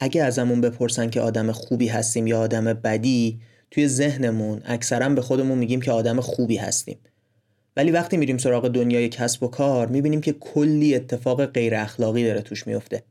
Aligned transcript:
اگه 0.00 0.22
ازمون 0.22 0.60
بپرسن 0.60 1.10
که 1.10 1.20
آدم 1.20 1.52
خوبی 1.52 1.88
هستیم 1.88 2.26
یا 2.26 2.40
آدم 2.40 2.64
بدی 2.64 3.40
توی 3.70 3.88
ذهنمون 3.88 4.62
اکثرا 4.64 5.08
به 5.08 5.20
خودمون 5.20 5.58
میگیم 5.58 5.80
که 5.80 5.92
آدم 5.92 6.20
خوبی 6.20 6.56
هستیم. 6.56 6.98
ولی 7.76 7.90
وقتی 7.90 8.16
میریم 8.16 8.38
سراغ 8.38 8.68
دنیای 8.68 9.08
کسب 9.08 9.42
و 9.42 9.48
کار 9.48 9.86
می‌بینیم 9.86 10.20
که 10.20 10.32
کلی 10.32 10.94
اتفاق 10.94 11.46
غیر 11.46 11.74
اخلاقی 11.74 12.24
داره 12.24 12.40
توش 12.40 12.66
میفته. 12.66 13.02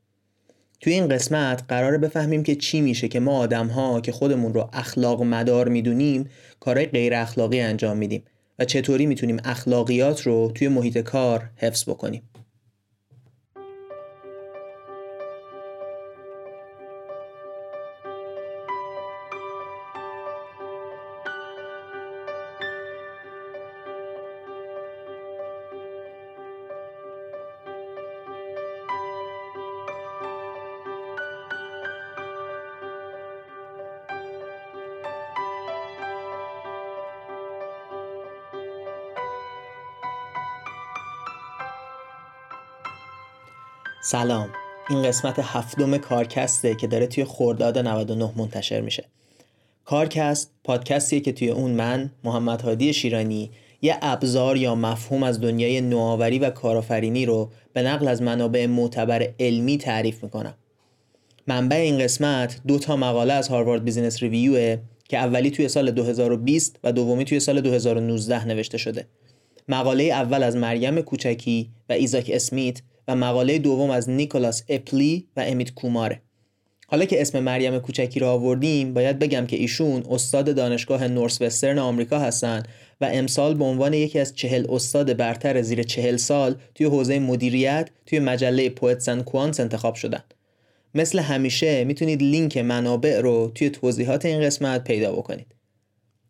توی 0.81 0.93
این 0.93 1.07
قسمت 1.07 1.63
قراره 1.67 1.97
بفهمیم 1.97 2.43
که 2.43 2.55
چی 2.55 2.81
میشه 2.81 3.07
که 3.07 3.19
ما 3.19 3.37
آدم 3.37 3.67
ها 3.67 4.01
که 4.01 4.11
خودمون 4.11 4.53
رو 4.53 4.69
اخلاق 4.73 5.23
مدار 5.23 5.69
می‌دونیم 5.69 6.29
کارهای 6.59 6.85
غیر 6.85 7.13
اخلاقی 7.15 7.59
انجام 7.59 7.97
میدیم 7.97 8.23
و 8.59 8.65
چطوری 8.65 9.05
می‌تونیم 9.05 9.37
اخلاقیات 9.43 10.21
رو 10.21 10.51
توی 10.55 10.67
محیط 10.67 10.97
کار 10.97 11.49
حفظ 11.55 11.89
بکنیم. 11.89 12.29
سلام. 44.02 44.49
این 44.89 45.03
قسمت 45.03 45.39
هفتم 45.39 45.97
کارکسته 45.97 46.75
که 46.75 46.88
داره 46.88 47.08
توی 47.08 47.23
خورداد 47.23 47.78
99 47.78 48.31
منتشر 48.36 48.81
میشه. 48.81 49.06
کارکست 49.86 50.52
پادکستیه 50.64 51.19
که 51.19 51.31
توی 51.31 51.50
اون 51.50 51.72
من 51.72 52.11
محمد 52.23 52.61
هادی 52.61 52.94
شیرانی 52.94 53.52
یه 53.81 53.97
ابزار 54.02 54.58
یا 54.58 54.75
مفهوم 54.75 55.23
از 55.23 55.41
دنیای 55.41 55.81
نوآوری 55.81 56.39
و 56.39 56.50
کارآفرینی 56.50 57.25
رو 57.25 57.52
به 57.73 57.81
نقل 57.81 58.08
از 58.08 58.22
منابع 58.22 58.66
معتبر 58.66 59.30
علمی 59.39 59.78
تعریف 59.78 60.23
می‌کنم. 60.23 60.53
منبع 61.47 61.75
این 61.75 61.97
قسمت 61.97 62.61
دو 62.67 62.80
تا 62.80 62.95
مقاله 62.95 63.34
از 63.34 63.47
هاروارد 63.47 63.84
بیزینس 63.84 64.23
ریویوه 64.23 64.78
که 65.09 65.17
اولی 65.17 65.52
توی 65.52 65.67
سال 65.67 65.91
2020 65.91 66.80
و 66.84 66.91
دومی 66.91 67.25
توی 67.25 67.39
سال 67.39 67.61
2019 67.61 68.45
نوشته 68.45 68.78
شده. 68.78 69.08
مقاله 69.67 70.03
اول 70.03 70.44
از 70.44 70.56
مریم 70.56 71.02
کوچکی 71.02 71.69
و 71.89 71.94
ایزاک 71.94 72.31
اسمیت 72.34 72.81
و 73.10 73.16
مقاله 73.16 73.60
دوم 73.60 73.90
از 73.90 74.10
نیکولاس 74.10 74.64
اپلی 74.70 75.28
و 75.38 75.44
امیت 75.48 75.74
کوماره. 75.74 76.22
حالا 76.88 77.06
که 77.06 77.22
اسم 77.22 77.40
مریم 77.40 77.80
کوچکی 77.80 78.20
را 78.20 78.32
آوردیم 78.32 78.94
باید 78.94 79.20
بگم 79.20 79.46
که 79.46 79.56
ایشون 79.56 80.04
استاد 80.10 80.56
دانشگاه 80.56 81.08
Northwestern 81.08 81.80
آمریکا 81.80 82.20
هستند 82.20 82.68
و 83.02 83.10
امسال 83.14 83.54
به 83.54 83.64
عنوان 83.64 83.94
یکی 83.94 84.20
از 84.20 84.36
چهل 84.36 84.66
استاد 84.70 85.18
برتر 85.18 85.62
زیر 85.62 85.84
چهل 85.84 86.18
سال 86.18 86.56
توی 86.76 86.86
حوزه 86.86 87.20
مدیریت 87.20 87.90
توی 88.06 88.20
مجله 88.20 88.70
Poets & 88.70 89.09
Quants 89.09 89.59
انتخاب 89.60 89.96
شدن. 89.96 90.24
مثل 90.96 91.20
همیشه 91.20 91.84
می‌تونید 91.84 92.22
لینک 92.22 92.58
منابع 92.58 93.20
رو 93.20 93.52
توی 93.56 93.70
توضیحات 93.70 94.26
این 94.26 94.42
قسمت 94.42 94.84
پیدا 94.84 95.12
بکنید. 95.12 95.56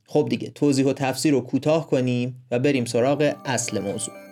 خب 0.08 0.28
دیگه 0.30 0.50
توضیح 0.50 0.86
و 0.86 0.94
تفسیر 0.94 1.32
رو 1.32 1.42
کوتاه 1.42 1.88
کنیم 1.88 2.46
و 2.52 2.60
بریم 2.60 2.86
سراغ 2.86 3.34
اصل 3.46 3.80
موضوع. 3.80 4.29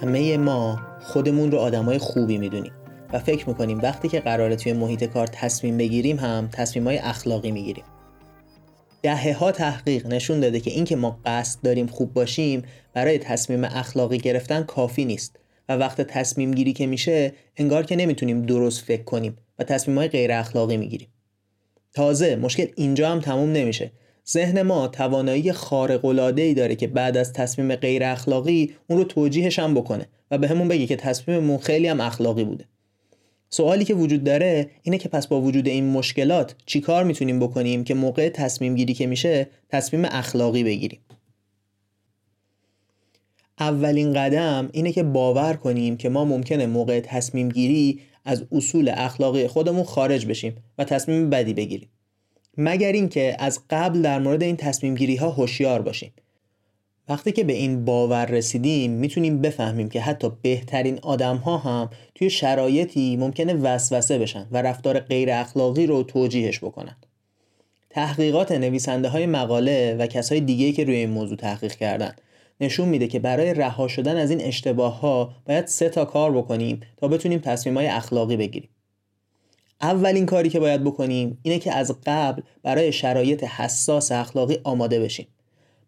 همه 0.00 0.36
ما 0.36 0.80
خودمون 1.00 1.50
رو 1.50 1.58
آدمای 1.58 1.98
خوبی 1.98 2.38
می‌دونیم 2.38 2.72
و 3.12 3.18
فکر 3.18 3.48
می‌کنیم 3.48 3.78
وقتی 3.78 4.08
که 4.08 4.20
قراره 4.20 4.56
توی 4.56 4.72
محیط 4.72 5.04
کار 5.04 5.26
تصمیم 5.26 5.76
بگیریم 5.78 6.16
هم 6.16 6.48
تصمیم 6.52 6.86
های 6.86 6.98
اخلاقی 6.98 7.50
می‌گیریم. 7.50 7.84
دهه 9.02 9.38
ها 9.38 9.52
تحقیق 9.52 10.06
نشون 10.06 10.40
داده 10.40 10.60
که 10.60 10.70
اینکه 10.70 10.96
ما 10.96 11.20
قصد 11.24 11.62
داریم 11.62 11.86
خوب 11.86 12.12
باشیم 12.12 12.62
برای 12.94 13.18
تصمیم 13.18 13.64
اخلاقی 13.64 14.18
گرفتن 14.18 14.62
کافی 14.62 15.04
نیست 15.04 15.38
و 15.68 15.76
وقت 15.76 16.00
تصمیم 16.00 16.54
گیری 16.54 16.72
که 16.72 16.86
میشه 16.86 17.32
انگار 17.56 17.82
که 17.82 17.96
نمی‌تونیم 17.96 18.42
درست 18.42 18.84
فکر 18.84 19.02
کنیم 19.02 19.36
و 19.58 19.64
تصمیم 19.64 19.98
های 19.98 20.08
غیر 20.08 20.32
اخلاقی 20.32 20.76
می‌گیریم. 20.76 21.08
تازه 21.92 22.36
مشکل 22.36 22.66
اینجا 22.76 23.10
هم 23.10 23.20
تموم 23.20 23.52
نمیشه. 23.52 23.92
ذهن 24.30 24.62
ما 24.62 24.88
توانایی 24.88 25.52
خارق 25.52 26.04
العاده 26.04 26.54
داره 26.54 26.74
که 26.74 26.86
بعد 26.86 27.16
از 27.16 27.32
تصمیم 27.32 27.74
غیر 27.74 28.04
اخلاقی 28.04 28.74
اون 28.86 28.98
رو 28.98 29.04
توجیهش 29.04 29.58
هم 29.58 29.74
بکنه 29.74 30.06
و 30.30 30.38
به 30.38 30.48
همون 30.48 30.68
بگه 30.68 30.86
که 30.86 30.96
تصمیممون 30.96 31.58
خیلی 31.58 31.88
هم 31.88 32.00
اخلاقی 32.00 32.44
بوده. 32.44 32.64
سوالی 33.50 33.84
که 33.84 33.94
وجود 33.94 34.24
داره 34.24 34.70
اینه 34.82 34.98
که 34.98 35.08
پس 35.08 35.26
با 35.26 35.40
وجود 35.40 35.68
این 35.68 35.90
مشکلات 35.90 36.54
چیکار 36.66 37.04
می‌تونیم 37.04 37.40
بکنیم 37.40 37.84
که 37.84 37.94
موقع 37.94 38.28
تصمیم 38.28 38.74
گیری 38.74 38.94
که 38.94 39.06
میشه 39.06 39.48
تصمیم 39.68 40.04
اخلاقی 40.04 40.64
بگیریم؟ 40.64 41.00
اولین 43.60 44.14
قدم 44.14 44.68
اینه 44.72 44.92
که 44.92 45.02
باور 45.02 45.54
کنیم 45.54 45.96
که 45.96 46.08
ما 46.08 46.24
ممکنه 46.24 46.66
موقع 46.66 47.00
تصمیم 47.00 47.48
گیری 47.48 48.00
از 48.24 48.44
اصول 48.52 48.92
اخلاقی 48.94 49.46
خودمون 49.46 49.84
خارج 49.84 50.26
بشیم 50.26 50.54
و 50.78 50.84
تصمیم 50.84 51.30
بدی 51.30 51.54
بگیریم. 51.54 51.88
مگر 52.58 52.92
اینکه 52.92 53.36
از 53.38 53.60
قبل 53.70 54.02
در 54.02 54.18
مورد 54.18 54.42
این 54.42 54.56
تصمیم 54.56 54.94
گیری 54.94 55.16
ها 55.16 55.30
هوشیار 55.30 55.82
باشیم. 55.82 56.12
وقتی 57.08 57.32
که 57.32 57.44
به 57.44 57.52
این 57.52 57.84
باور 57.84 58.26
رسیدیم 58.26 58.90
می‌تونیم 58.90 59.40
بفهمیم 59.40 59.88
که 59.88 60.00
حتی 60.00 60.28
بهترین 60.42 60.98
آدم 61.02 61.36
ها 61.36 61.58
هم 61.58 61.90
توی 62.14 62.30
شرایطی 62.30 63.16
ممکنه 63.16 63.54
وسوسه 63.54 64.18
بشن 64.18 64.46
و 64.50 64.62
رفتار 64.62 65.00
غیر 65.00 65.30
اخلاقی 65.30 65.86
رو 65.86 66.02
توجیهش 66.02 66.58
بکنن. 66.58 66.96
تحقیقات 67.90 68.52
نویسنده 68.52 69.08
های 69.08 69.26
مقاله 69.26 69.96
و 69.98 70.06
کسای 70.06 70.40
دیگه 70.40 70.72
که 70.72 70.84
روی 70.84 70.96
این 70.96 71.10
موضوع 71.10 71.36
تحقیق 71.36 71.72
کردن 71.72 72.14
نشون 72.60 72.88
میده 72.88 73.06
که 73.06 73.18
برای 73.18 73.54
رها 73.54 73.88
شدن 73.88 74.16
از 74.16 74.30
این 74.30 74.40
اشتباه 74.40 75.00
ها 75.00 75.34
باید 75.46 75.66
سه 75.66 75.88
تا 75.88 76.04
کار 76.04 76.32
بکنیم 76.32 76.80
تا 76.96 77.08
بتونیم 77.08 77.38
تصمیم 77.38 77.76
های 77.76 77.86
اخلاقی 77.86 78.36
بگیریم. 78.36 78.68
اولین 79.80 80.26
کاری 80.26 80.48
که 80.48 80.60
باید 80.60 80.84
بکنیم 80.84 81.38
اینه 81.42 81.58
که 81.58 81.72
از 81.72 81.96
قبل 82.06 82.42
برای 82.62 82.92
شرایط 82.92 83.44
حساس 83.44 84.12
اخلاقی 84.12 84.58
آماده 84.64 85.00
بشیم. 85.00 85.26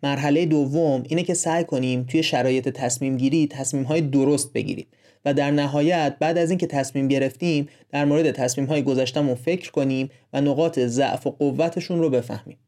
مرحله 0.02 0.46
دوم 0.46 1.02
اینه 1.08 1.22
که 1.22 1.34
سعی 1.34 1.64
کنیم 1.64 2.04
توی 2.04 2.22
شرایط 2.22 2.68
تصمیم 2.68 3.16
گیری 3.16 3.46
تصمیم 3.46 3.82
های 3.82 4.00
درست 4.00 4.52
بگیریم 4.52 4.86
و 5.24 5.34
در 5.34 5.50
نهایت 5.50 6.16
بعد 6.20 6.38
از 6.38 6.50
اینکه 6.50 6.66
تصمیم 6.66 7.08
گرفتیم 7.08 7.68
در 7.90 8.04
مورد 8.04 8.30
تصمیم 8.30 8.66
های 8.66 8.82
گذشتمون 8.82 9.34
فکر 9.34 9.70
کنیم 9.70 10.10
و 10.32 10.40
نقاط 10.40 10.78
ضعف 10.78 11.26
و 11.26 11.30
قوتشون 11.30 11.98
رو 11.98 12.10
بفهمیم. 12.10 12.58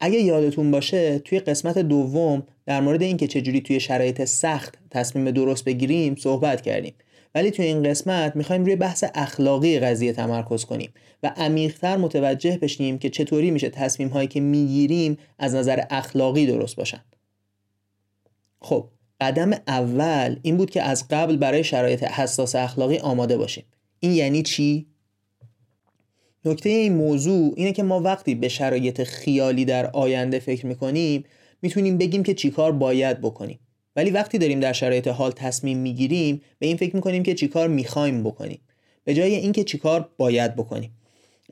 اگه 0.00 0.18
یادتون 0.18 0.70
باشه 0.70 1.18
توی 1.18 1.38
قسمت 1.38 1.78
دوم 1.78 2.42
در 2.66 2.80
مورد 2.80 3.02
اینکه 3.02 3.26
چجوری 3.26 3.60
توی 3.60 3.80
شرایط 3.80 4.24
سخت 4.24 4.78
تصمیم 4.90 5.30
درست 5.30 5.64
بگیریم 5.64 6.16
صحبت 6.16 6.60
کردیم. 6.60 6.94
ولی 7.34 7.50
توی 7.50 7.64
این 7.64 7.82
قسمت 7.82 8.36
می‌خوایم 8.36 8.64
روی 8.64 8.76
بحث 8.76 9.04
اخلاقی 9.14 9.78
قضیه 9.78 10.12
تمرکز 10.12 10.64
کنیم 10.64 10.92
و 11.22 11.32
عمیقتر 11.36 11.96
متوجه 11.96 12.58
بشیم 12.58 12.98
که 12.98 13.10
چطوری 13.10 13.50
میشه 13.50 13.70
تصمیم 13.70 14.08
هایی 14.08 14.28
که 14.28 14.40
می‌گیریم 14.40 15.18
از 15.38 15.54
نظر 15.54 15.82
اخلاقی 15.90 16.46
درست 16.46 16.76
باشن. 16.76 17.04
خب 18.60 18.88
قدم 19.20 19.50
اول 19.68 20.36
این 20.42 20.56
بود 20.56 20.70
که 20.70 20.82
از 20.82 21.08
قبل 21.10 21.36
برای 21.36 21.64
شرایط 21.64 22.02
حساس 22.04 22.54
اخلاقی 22.54 22.98
آماده 22.98 23.36
باشیم. 23.36 23.64
این 24.00 24.12
یعنی 24.12 24.42
چی؟ 24.42 24.86
نکته 26.44 26.68
این 26.68 26.94
موضوع 26.94 27.54
اینه 27.56 27.72
که 27.72 27.82
ما 27.82 28.00
وقتی 28.00 28.34
به 28.34 28.48
شرایط 28.48 29.02
خیالی 29.02 29.64
در 29.64 29.86
آینده 29.86 30.38
فکر 30.38 30.66
می‌کنیم 30.66 31.24
می‌تونیم 31.62 31.98
بگیم 31.98 32.22
که 32.22 32.34
چیکار 32.34 32.72
باید 32.72 33.20
بکنیم. 33.20 33.58
ولی 33.96 34.10
وقتی 34.10 34.38
داریم 34.38 34.60
در 34.60 34.72
شرایط 34.72 35.08
حال 35.08 35.30
تصمیم 35.30 35.78
می‌گیریم 35.78 36.40
به 36.58 36.66
این 36.66 36.76
فکر 36.76 36.96
می‌کنیم 36.96 37.22
که 37.22 37.34
چیکار 37.34 37.68
می‌خوایم 37.68 38.22
بکنیم. 38.22 38.60
به 39.04 39.14
جای 39.14 39.34
اینکه 39.34 39.64
چیکار 39.64 40.08
باید 40.18 40.56
بکنیم. 40.56 40.90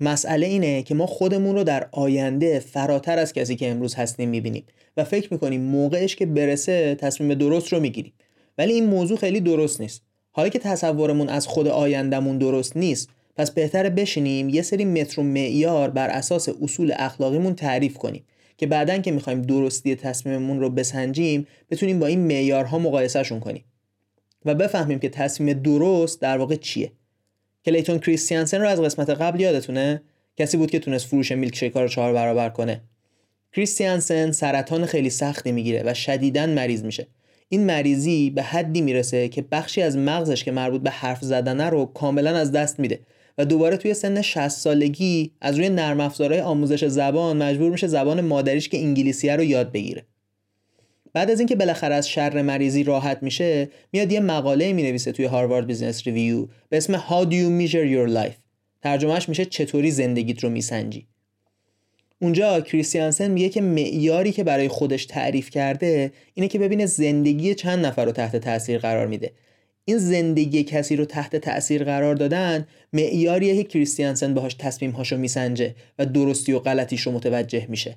مسئله 0.00 0.46
اینه 0.46 0.82
که 0.82 0.94
ما 0.94 1.06
خودمون 1.06 1.56
رو 1.56 1.64
در 1.64 1.88
آینده 1.92 2.58
فراتر 2.58 3.18
از 3.18 3.32
کسی 3.32 3.56
که 3.56 3.70
امروز 3.70 3.94
هستیم 3.94 4.28
می‌بینیم 4.28 4.64
و 4.96 5.04
فکر 5.04 5.28
می‌کنیم 5.32 5.60
موقعش 5.60 6.16
که 6.16 6.26
برسه 6.26 6.94
تصمیم 6.94 7.34
درست 7.34 7.72
رو 7.72 7.80
می‌گیریم. 7.80 8.12
ولی 8.58 8.72
این 8.72 8.86
موضوع 8.86 9.18
خیلی 9.18 9.40
درست 9.40 9.80
نیست. 9.80 10.02
حالا 10.32 10.48
که 10.48 10.58
تصورمون 10.58 11.28
از 11.28 11.46
خود 11.46 11.68
آیندهمون 11.68 12.38
درست 12.38 12.76
نیست 12.76 13.08
پس 13.36 13.50
بهتره 13.50 13.90
بشینیم 13.90 14.48
یه 14.48 14.62
سری 14.62 14.84
متر 14.84 15.20
و 15.20 15.24
معیار 15.24 15.90
بر 15.90 16.08
اساس 16.08 16.48
اصول 16.62 16.92
اخلاقیمون 16.96 17.54
تعریف 17.54 17.98
کنیم. 17.98 18.24
که 18.58 18.66
بعدا 18.66 18.98
که 18.98 19.10
می‌خوایم 19.10 19.42
درستی 19.42 19.94
تصمیممون 19.94 20.60
رو 20.60 20.70
بسنجیم 20.70 21.46
بتونیم 21.70 21.98
با 21.98 22.06
این 22.06 22.20
معیارها 22.20 22.78
مقایسهشون 22.78 23.40
کنیم 23.40 23.64
و 24.44 24.54
بفهمیم 24.54 24.98
که 24.98 25.08
تصمیم 25.08 25.52
درست 25.52 26.20
در 26.20 26.38
واقع 26.38 26.56
چیه. 26.56 26.92
کلیتون 27.64 27.98
کریستیانسن 27.98 28.60
رو 28.60 28.68
از 28.68 28.80
قسمت 28.80 29.10
قبل 29.10 29.40
یادتونه؟ 29.40 30.02
کسی 30.36 30.56
بود 30.56 30.70
که 30.70 30.78
تونست 30.78 31.06
فروش 31.06 31.32
میلک 31.32 31.72
رو 31.74 31.88
چهار 31.88 32.12
برابر 32.12 32.48
کنه. 32.48 32.80
کریستیانسن 33.52 34.32
سرطان 34.32 34.86
خیلی 34.86 35.10
سختی 35.10 35.52
می‌گیره 35.52 35.82
و 35.86 35.94
شدیدا 35.94 36.46
مریض 36.46 36.84
میشه. 36.84 37.06
این 37.48 37.66
مریضی 37.66 38.30
به 38.30 38.42
حدی 38.42 38.80
می‌رسه 38.80 39.28
که 39.28 39.42
بخشی 39.42 39.82
از 39.82 39.96
مغزش 39.96 40.44
که 40.44 40.52
مربوط 40.52 40.80
به 40.80 40.90
حرف 40.90 41.24
زدنه 41.24 41.70
رو 41.70 41.86
کاملا 41.86 42.36
از 42.36 42.52
دست 42.52 42.80
میده. 42.80 43.00
و 43.38 43.44
دوباره 43.44 43.76
توی 43.76 43.94
سن 43.94 44.22
60 44.22 44.48
سالگی 44.48 45.32
از 45.40 45.56
روی 45.58 45.68
نرم 45.68 46.00
افزارهای 46.00 46.40
آموزش 46.40 46.84
زبان 46.84 47.42
مجبور 47.42 47.70
میشه 47.70 47.86
زبان 47.86 48.20
مادریش 48.20 48.68
که 48.68 48.78
انگلیسیه 48.78 49.36
رو 49.36 49.44
یاد 49.44 49.72
بگیره. 49.72 50.06
بعد 51.12 51.30
از 51.30 51.40
اینکه 51.40 51.56
بالاخره 51.56 51.94
از 51.94 52.08
شر 52.08 52.42
مریضی 52.42 52.84
راحت 52.84 53.22
میشه 53.22 53.68
میاد 53.92 54.12
یه 54.12 54.20
مقاله 54.20 54.72
می 54.72 54.82
نویسه 54.82 55.12
توی 55.12 55.24
Harvard 55.24 55.66
Business 55.66 56.06
Review 56.06 56.46
به 56.68 56.76
اسم 56.76 56.98
How 56.98 57.24
do 57.24 57.32
you 57.32 57.68
measure 57.68 57.94
your 57.94 58.16
life? 58.16 58.38
ترجمهش 58.82 59.28
میشه 59.28 59.44
چطوری 59.44 59.90
زندگیت 59.90 60.44
رو 60.44 60.50
میسنجی. 60.50 61.06
اونجا 62.20 62.60
کریستیانسن 62.60 63.30
میگه 63.30 63.48
که 63.48 63.60
معیاری 63.60 64.32
که 64.32 64.44
برای 64.44 64.68
خودش 64.68 65.06
تعریف 65.06 65.50
کرده 65.50 66.12
اینه 66.34 66.48
که 66.48 66.58
ببینه 66.58 66.86
زندگی 66.86 67.54
چند 67.54 67.86
نفر 67.86 68.04
رو 68.04 68.12
تحت 68.12 68.36
تاثیر 68.36 68.78
قرار 68.78 69.06
میده. 69.06 69.32
این 69.88 69.98
زندگی 69.98 70.64
کسی 70.64 70.96
رو 70.96 71.04
تحت 71.04 71.36
تاثیر 71.36 71.84
قرار 71.84 72.14
دادن 72.14 72.66
معیاریه 72.92 73.56
که 73.56 73.64
کریستیانسن 73.64 74.34
باهاش 74.34 74.54
تصمیم 74.54 74.90
هاشو 74.90 75.16
میسنجه 75.16 75.74
و 75.98 76.06
درستی 76.06 76.52
و 76.52 76.58
غلطیش 76.58 77.02
رو 77.02 77.12
متوجه 77.12 77.66
میشه. 77.68 77.96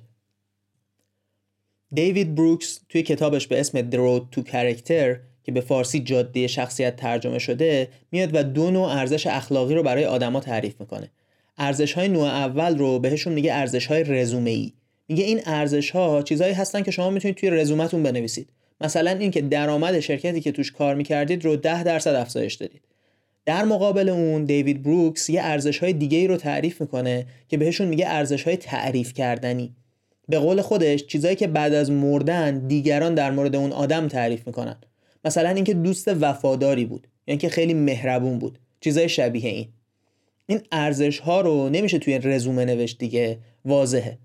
دیوید 1.94 2.34
بروکس 2.34 2.80
توی 2.88 3.02
کتابش 3.02 3.46
به 3.46 3.60
اسم 3.60 3.90
The 3.90 3.94
Road 3.94 4.36
to 4.36 4.42
Character 4.50 5.16
که 5.44 5.52
به 5.52 5.60
فارسی 5.60 6.00
جاده 6.00 6.46
شخصیت 6.46 6.96
ترجمه 6.96 7.38
شده 7.38 7.88
میاد 8.12 8.30
و 8.34 8.42
دو 8.42 8.70
نوع 8.70 8.88
ارزش 8.88 9.26
اخلاقی 9.26 9.74
رو 9.74 9.82
برای 9.82 10.04
آدما 10.04 10.40
تعریف 10.40 10.80
می‌کنه. 10.80 11.10
ارزش 11.58 11.92
های 11.92 12.08
نوع 12.08 12.28
اول 12.28 12.78
رو 12.78 12.98
بهشون 12.98 13.32
میگه 13.32 13.54
ارزش 13.54 13.86
های 13.86 14.04
رزومه 14.04 14.50
ای 14.50 14.72
میگه 15.08 15.24
این 15.24 15.40
ارزش 15.46 15.90
ها 15.90 16.22
چیزهایی 16.22 16.54
هستن 16.54 16.82
که 16.82 16.90
شما 16.90 17.10
می‌تونید 17.10 17.36
توی 17.36 17.50
رزومتون 17.50 18.02
بنویسید. 18.02 18.48
مثلا 18.82 19.10
اینکه 19.10 19.40
درآمد 19.40 20.00
شرکتی 20.00 20.40
که 20.40 20.52
توش 20.52 20.72
کار 20.72 20.94
می‌کردید 20.94 21.44
رو 21.44 21.56
10 21.56 21.82
درصد 21.82 22.14
افزایش 22.14 22.54
دادید. 22.54 22.82
در 23.44 23.64
مقابل 23.64 24.08
اون 24.08 24.44
دیوید 24.44 24.82
بروکس 24.82 25.30
یه 25.30 25.42
ارزش 25.42 25.78
های 25.78 25.92
دیگه 25.92 26.18
ای 26.18 26.26
رو 26.26 26.36
تعریف 26.36 26.80
می‌کنه 26.80 27.26
که 27.48 27.56
بهشون 27.56 27.88
میگه 27.88 28.08
ارزش 28.08 28.42
های 28.42 28.56
تعریف 28.56 29.12
کردنی. 29.12 29.74
به 30.28 30.38
قول 30.38 30.60
خودش 30.60 31.06
چیزایی 31.06 31.36
که 31.36 31.46
بعد 31.46 31.74
از 31.74 31.90
مردن 31.90 32.66
دیگران 32.66 33.14
در 33.14 33.30
مورد 33.30 33.56
اون 33.56 33.72
آدم 33.72 34.08
تعریف 34.08 34.46
می‌کنن. 34.46 34.76
مثلا 35.24 35.48
اینکه 35.48 35.74
دوست 35.74 36.08
وفاداری 36.08 36.84
بود 36.84 37.06
یعنی 37.26 37.38
که 37.38 37.48
خیلی 37.48 37.74
مهربون 37.74 38.38
بود. 38.38 38.58
چیزای 38.80 39.08
شبیه 39.08 39.50
این. 39.50 39.68
این 40.46 40.60
ارزش 40.72 41.18
ها 41.18 41.40
رو 41.40 41.68
نمیشه 41.68 41.98
توی 41.98 42.18
رزومه 42.18 42.64
نوشت 42.64 42.98
دیگه 42.98 43.38
واضحه. 43.64 44.18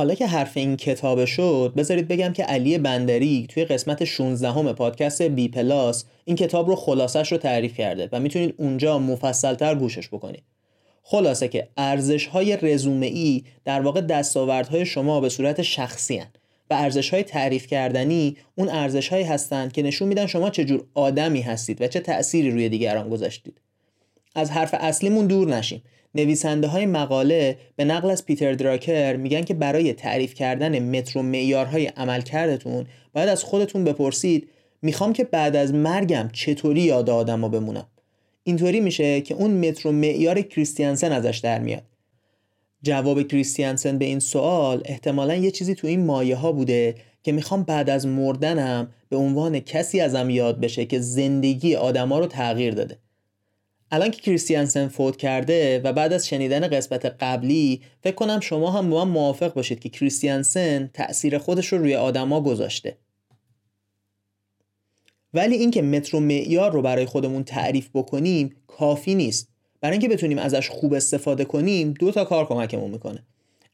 حالا 0.00 0.14
که 0.14 0.26
حرف 0.26 0.56
این 0.56 0.76
کتاب 0.76 1.24
شد 1.24 1.72
بذارید 1.76 2.08
بگم 2.08 2.32
که 2.32 2.42
علی 2.42 2.78
بندری 2.78 3.46
توی 3.48 3.64
قسمت 3.64 4.04
16 4.04 4.50
همه 4.50 4.72
پادکست 4.72 5.22
بی 5.22 5.48
پلاس 5.48 6.04
این 6.24 6.36
کتاب 6.36 6.68
رو 6.68 6.76
خلاصش 6.76 7.32
رو 7.32 7.38
تعریف 7.38 7.76
کرده 7.76 8.08
و 8.12 8.20
می‌تونید 8.20 8.54
اونجا 8.58 8.98
مفصلتر 8.98 9.74
گوشش 9.74 10.08
بکنید. 10.08 10.42
خلاصه 11.02 11.48
که 11.48 11.68
ارزش 11.76 12.26
های 12.26 12.56
رزومه 12.56 13.06
ای 13.06 13.44
در 13.64 13.80
واقع 13.80 14.00
دستاوردهای 14.00 14.86
شما 14.86 15.20
به 15.20 15.28
صورت 15.28 15.62
شخصی 15.62 16.16
هن 16.16 16.30
و 16.70 16.74
ارزش 16.74 17.10
های 17.10 17.22
تعریف 17.22 17.66
کردنی 17.66 18.36
اون 18.54 18.68
ارزش 18.68 19.08
هایی 19.08 19.24
هستند 19.24 19.72
که 19.72 19.82
نشون 19.82 20.08
میدن 20.08 20.26
شما 20.26 20.50
چه 20.50 20.64
جور 20.64 20.84
آدمی 20.94 21.40
هستید 21.40 21.82
و 21.82 21.86
چه 21.86 22.00
تأثیری 22.00 22.50
روی 22.50 22.68
دیگران 22.68 23.08
گذاشتید. 23.08 23.60
از 24.34 24.50
حرف 24.50 24.74
اصلیمون 24.80 25.26
دور 25.26 25.48
نشیم. 25.48 25.82
نویسنده 26.14 26.66
های 26.66 26.86
مقاله 26.86 27.58
به 27.76 27.84
نقل 27.84 28.10
از 28.10 28.26
پیتر 28.26 28.52
دراکر 28.52 29.16
میگن 29.16 29.42
که 29.42 29.54
برای 29.54 29.92
تعریف 29.92 30.34
کردن 30.34 30.78
متر 30.78 31.18
و 31.18 31.22
معیارهای 31.22 31.86
عملکردتون 31.86 32.86
باید 33.12 33.28
از 33.28 33.44
خودتون 33.44 33.84
بپرسید 33.84 34.48
می‌خوام 34.82 35.12
که 35.12 35.24
بعد 35.24 35.56
از 35.56 35.74
مرگم 35.74 36.30
چطوری 36.32 36.80
یاد 36.80 37.10
آدم 37.10 37.50
بمونم؟ 37.50 37.86
اینطوری 38.42 38.80
میشه 38.80 39.20
که 39.20 39.34
اون 39.34 39.50
متر 39.68 39.88
و 39.88 39.92
معیار 39.92 40.40
کریستیانسن 40.40 41.12
ازش 41.12 41.38
در 41.38 41.58
میاد. 41.58 41.82
جواب 42.82 43.22
کریستیانسن 43.22 43.98
به 43.98 44.04
این 44.04 44.18
سوال 44.18 44.82
احتمالا 44.84 45.34
یه 45.34 45.50
چیزی 45.50 45.74
تو 45.74 45.86
این 45.86 46.06
مایه 46.06 46.36
ها 46.36 46.52
بوده 46.52 46.94
که 47.22 47.32
می‌خوام 47.32 47.62
بعد 47.62 47.90
از 47.90 48.06
مردنم 48.06 48.88
به 49.08 49.16
عنوان 49.16 49.60
کسی 49.60 50.00
ازم 50.00 50.30
یاد 50.30 50.60
بشه 50.60 50.84
که 50.84 51.00
زندگی 51.00 51.74
آدما 51.74 52.18
رو 52.18 52.26
تغییر 52.26 52.74
داده. 52.74 52.98
الان 53.90 54.10
که 54.10 54.20
کریستیانسن 54.20 54.88
فوت 54.88 55.16
کرده 55.16 55.80
و 55.84 55.92
بعد 55.92 56.12
از 56.12 56.28
شنیدن 56.28 56.68
قسمت 56.68 57.06
قبلی 57.06 57.80
فکر 58.02 58.14
کنم 58.14 58.40
شما 58.40 58.70
هم 58.70 58.90
با 58.90 59.04
من 59.04 59.10
موافق 59.10 59.54
باشید 59.54 59.80
که 59.80 59.88
کریستیانسن 59.88 60.90
تأثیر 60.94 61.38
خودش 61.38 61.66
رو 61.66 61.78
روی 61.78 61.94
آدما 61.94 62.40
گذاشته. 62.40 62.96
ولی 65.34 65.56
اینکه 65.56 65.82
متر 65.82 66.16
و 66.16 66.20
معیار 66.20 66.72
رو 66.72 66.82
برای 66.82 67.06
خودمون 67.06 67.44
تعریف 67.44 67.88
بکنیم 67.94 68.56
کافی 68.66 69.14
نیست. 69.14 69.48
برای 69.80 69.92
اینکه 69.92 70.08
بتونیم 70.08 70.38
ازش 70.38 70.68
خوب 70.68 70.94
استفاده 70.94 71.44
کنیم 71.44 71.92
دو 71.92 72.10
تا 72.10 72.24
کار 72.24 72.46
کمکمون 72.46 72.90
می‌کنه. 72.90 73.22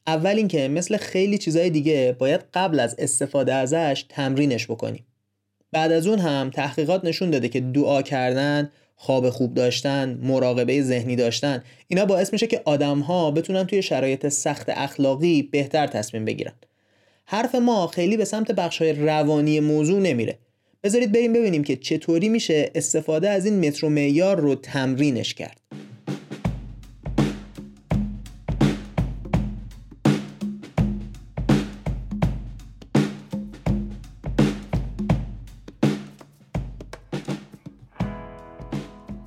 اول 0.07 0.37
اینکه 0.37 0.67
مثل 0.67 0.97
خیلی 0.97 1.37
چیزای 1.37 1.69
دیگه 1.69 2.15
باید 2.19 2.41
قبل 2.53 2.79
از 2.79 2.95
استفاده 2.97 3.53
ازش 3.53 4.05
تمرینش 4.09 4.65
بکنیم. 4.65 5.05
بعد 5.71 5.91
از 5.91 6.07
اون 6.07 6.19
هم 6.19 6.49
تحقیقات 6.49 7.05
نشون 7.05 7.29
داده 7.29 7.49
که 7.49 7.59
دعا 7.59 8.01
کردن 8.01 8.71
خواب 8.99 9.29
خوب 9.29 9.53
داشتن 9.53 10.19
مراقبه 10.21 10.81
ذهنی 10.81 11.15
داشتن 11.15 11.63
اینا 11.87 12.05
باعث 12.05 12.33
میشه 12.33 12.47
که 12.47 12.61
آدم 12.65 12.99
ها 12.99 13.31
بتونن 13.31 13.63
توی 13.63 13.81
شرایط 13.81 14.27
سخت 14.27 14.69
اخلاقی 14.69 15.43
بهتر 15.43 15.87
تصمیم 15.87 16.25
بگیرن. 16.25 16.53
حرف 17.25 17.55
ما 17.55 17.87
خیلی 17.87 18.17
به 18.17 18.25
سمت 18.25 18.51
بخش 18.51 18.81
های 18.81 18.93
روانی 18.93 19.59
موضوع 19.59 19.99
نمیره. 19.99 20.37
بذارید 20.83 21.11
بریم 21.11 21.33
ببینیم 21.33 21.63
که 21.63 21.75
چطوری 21.75 22.29
میشه 22.29 22.71
استفاده 22.75 23.29
از 23.29 23.45
این 23.45 23.67
متر 23.67 23.85
و 23.85 23.89
معیار 23.89 24.39
رو 24.39 24.55
تمرینش 24.55 25.33
کرد. 25.33 25.66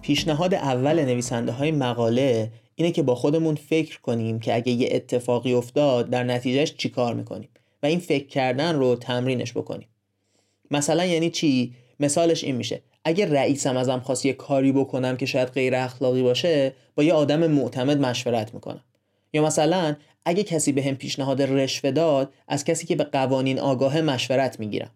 پیشنهاد 0.02 0.54
اول 0.54 1.04
نویسنده 1.04 1.52
های 1.52 1.70
مقاله 1.70 2.50
اینه 2.74 2.92
که 2.92 3.02
با 3.02 3.14
خودمون 3.14 3.54
فکر 3.54 4.00
کنیم 4.00 4.40
که 4.40 4.54
اگه 4.54 4.72
یه 4.72 4.88
اتفاقی 4.92 5.52
افتاد 5.52 6.10
در 6.10 6.24
نتیجهش 6.24 6.74
چیکار 6.74 7.14
می‌کنیم؟ 7.14 7.48
و 7.82 7.86
این 7.86 7.98
فکر 7.98 8.26
کردن 8.26 8.76
رو 8.76 8.96
تمرینش 8.96 9.52
بکنیم. 9.52 9.88
مثلا 10.70 11.04
یعنی 11.04 11.30
چی؟ 11.30 11.74
مثالش 12.00 12.44
این 12.44 12.56
میشه. 12.56 12.82
اگه 13.04 13.26
رئیسم 13.26 13.76
ازم 13.76 14.00
خواست 14.00 14.26
یه 14.26 14.32
کاری 14.32 14.72
بکنم 14.72 15.16
که 15.16 15.26
شاید 15.26 15.48
غیر 15.48 15.74
اخلاقی 15.74 16.22
باشه 16.22 16.72
با 16.94 17.02
یه 17.02 17.12
آدم 17.12 17.46
معتمد 17.46 18.00
مشورت 18.00 18.54
می‌کنم. 18.54 18.84
یا 19.32 19.42
مثلا 19.42 19.96
اگه 20.24 20.42
کسی 20.42 20.72
به 20.72 20.82
هم 20.82 20.94
پیشنهاد 20.94 21.42
رشوه 21.42 21.90
داد 21.90 22.32
از 22.48 22.64
کسی 22.64 22.86
که 22.86 22.96
به 22.96 23.04
قوانین 23.04 23.58
آگاه 23.58 24.00
مشورت 24.00 24.60
می‌گیرم. 24.60 24.90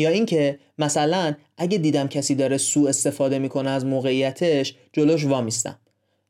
یا 0.00 0.08
اینکه 0.08 0.58
مثلا 0.78 1.34
اگه 1.56 1.78
دیدم 1.78 2.08
کسی 2.08 2.34
داره 2.34 2.56
سوء 2.56 2.88
استفاده 2.88 3.38
می‌کنه 3.38 3.70
از 3.70 3.84
موقعیتش 3.84 4.74
جلوش 4.92 5.24
وامیستم. 5.24 5.78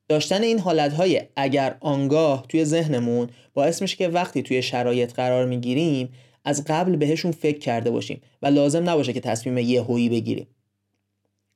داشتن 0.08 0.42
این 0.42 0.58
حالتهای 0.58 1.22
اگر 1.36 1.76
آنگاه 1.80 2.44
توی 2.48 2.64
ذهنمون 2.64 3.28
باعث 3.54 3.82
میشه 3.82 3.96
که 3.96 4.08
وقتی 4.08 4.42
توی 4.42 4.62
شرایط 4.62 5.12
قرار 5.12 5.46
می‌گیریم 5.46 6.08
از 6.44 6.64
قبل 6.66 6.96
بهشون 6.96 7.32
فکر 7.32 7.58
کرده 7.58 7.90
باشیم 7.90 8.20
و 8.42 8.46
لازم 8.46 8.90
نباشه 8.90 9.12
که 9.12 9.20
تصمیم 9.20 9.58
یهویی 9.58 10.08
بگیریم. 10.08 10.46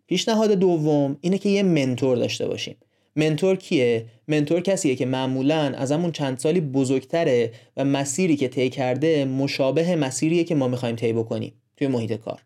پیشنهاد 0.07 0.53
دوم 0.53 1.17
اینه 1.21 1.39
که 1.39 1.49
یه 1.49 1.63
منتور 1.63 2.17
داشته 2.17 2.47
باشیم. 2.47 2.77
منتور 3.17 3.57
کیه؟ 3.57 4.07
منتور 4.29 4.61
کسیه 4.61 4.97
که 4.97 5.07
معمولا 5.07 5.57
از 5.57 5.93
همون 5.93 6.13
چند 6.13 6.39
سالی 6.39 6.61
بزرگتره 6.61 7.53
و 7.77 7.85
مسیری 7.85 8.37
که 8.37 8.49
طی 8.49 8.71
کرده 8.71 9.25
مشابه 9.25 9.97
مسیریه 9.97 10.45
که 10.45 10.55
ما 10.55 10.69
می‌خوایم 10.69 10.97
طی 10.97 11.13
بکنیم. 11.13 11.53
توی 11.77 11.87
محیط 11.87 12.13
کار. 12.13 12.41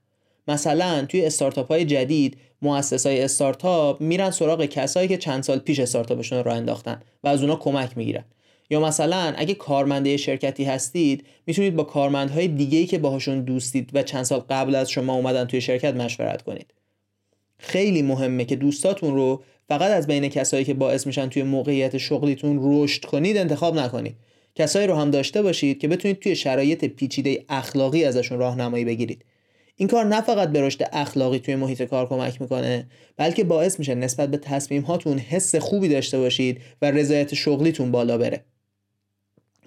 مثلا 0.49 1.07
توی 1.09 1.25
استارتاپ 1.25 1.69
های 1.69 1.85
جدید 1.85 2.37
مؤسس 2.63 3.07
های 3.07 3.23
استارتاپ 3.23 4.01
میرن 4.01 4.31
سراغ 4.31 4.65
کسایی 4.65 5.09
که 5.09 5.17
چند 5.17 5.43
سال 5.43 5.59
پیش 5.59 5.81
استارتاپشون 5.81 6.45
رو 6.45 6.53
انداختن 6.53 7.01
و 7.25 7.29
از 7.29 7.43
اونا 7.43 7.57
کمک 7.57 7.99
می‌گیرن. 7.99 8.25
یا 8.71 8.81
مثلا 8.81 9.35
اگه 9.37 9.55
کارمنده 9.55 10.17
شرکتی 10.17 10.65
هستید 10.65 11.27
می‌تونید 11.47 11.77
با 11.77 11.85
کارمندهای 11.85 12.49
دیگه‌ای 12.49 12.87
که 12.87 12.99
باهاشون 12.99 13.41
دوستید 13.41 13.91
و 13.95 14.03
چند 14.03 14.23
سال 14.23 14.41
قبل 14.51 14.75
از 14.75 14.91
شما 14.91 15.15
اومدن 15.15 15.45
توی 15.45 15.61
شرکت 15.61 15.95
مشورت 15.95 16.43
کنید. 16.43 16.75
خیلی 17.59 18.03
مهمه 18.03 18.45
که 18.45 18.57
دوستاتون 18.57 19.15
رو 19.15 19.43
فقط 19.69 19.91
از 19.91 20.07
بین 20.07 20.29
کسایی 20.29 20.65
که 20.65 20.75
باعث 20.75 21.07
میشن 21.07 21.29
توی 21.29 21.43
موقعیت 21.43 21.99
شغلیتون 21.99 22.59
رشد 22.63 23.05
کنید 23.05 23.37
انتخاب 23.37 23.79
نکنید. 23.79 24.17
کسایی 24.59 24.87
رو 24.87 24.95
هم 24.95 25.11
داشته 25.11 25.43
باشید 25.43 25.79
که 25.79 25.89
بتونید 25.89 26.19
توی 26.19 26.37
شرایط 26.37 26.85
پیچیده 26.85 27.45
اخلاقی 27.49 28.05
ازشون 28.05 28.39
راهنمایی 28.39 28.85
بگیرید. 28.85 29.25
این 29.77 29.89
کار 29.89 30.05
نه 30.05 30.21
فقط 30.21 30.49
به 30.49 30.63
رشد 30.63 30.89
اخلاقی 30.93 31.39
توی 31.39 31.57
محیط 31.57 31.83
کار 31.83 32.09
کمک 32.09 32.41
می‌کنه 32.41 32.87
بلکه 33.17 33.45
باعث 33.45 33.79
میشه 33.79 33.95
نسبت 33.95 34.31
به 34.31 34.37
تصمیم 34.37 34.83
هاتون 34.83 35.19
حس 35.19 35.57
خوبی 35.57 35.89
داشته 35.89 36.19
باشید 36.19 36.61
و 36.83 36.91
رضایت 36.91 37.35
شغلیتون 37.35 37.91
بالا 37.91 38.19
بره. 38.19 38.45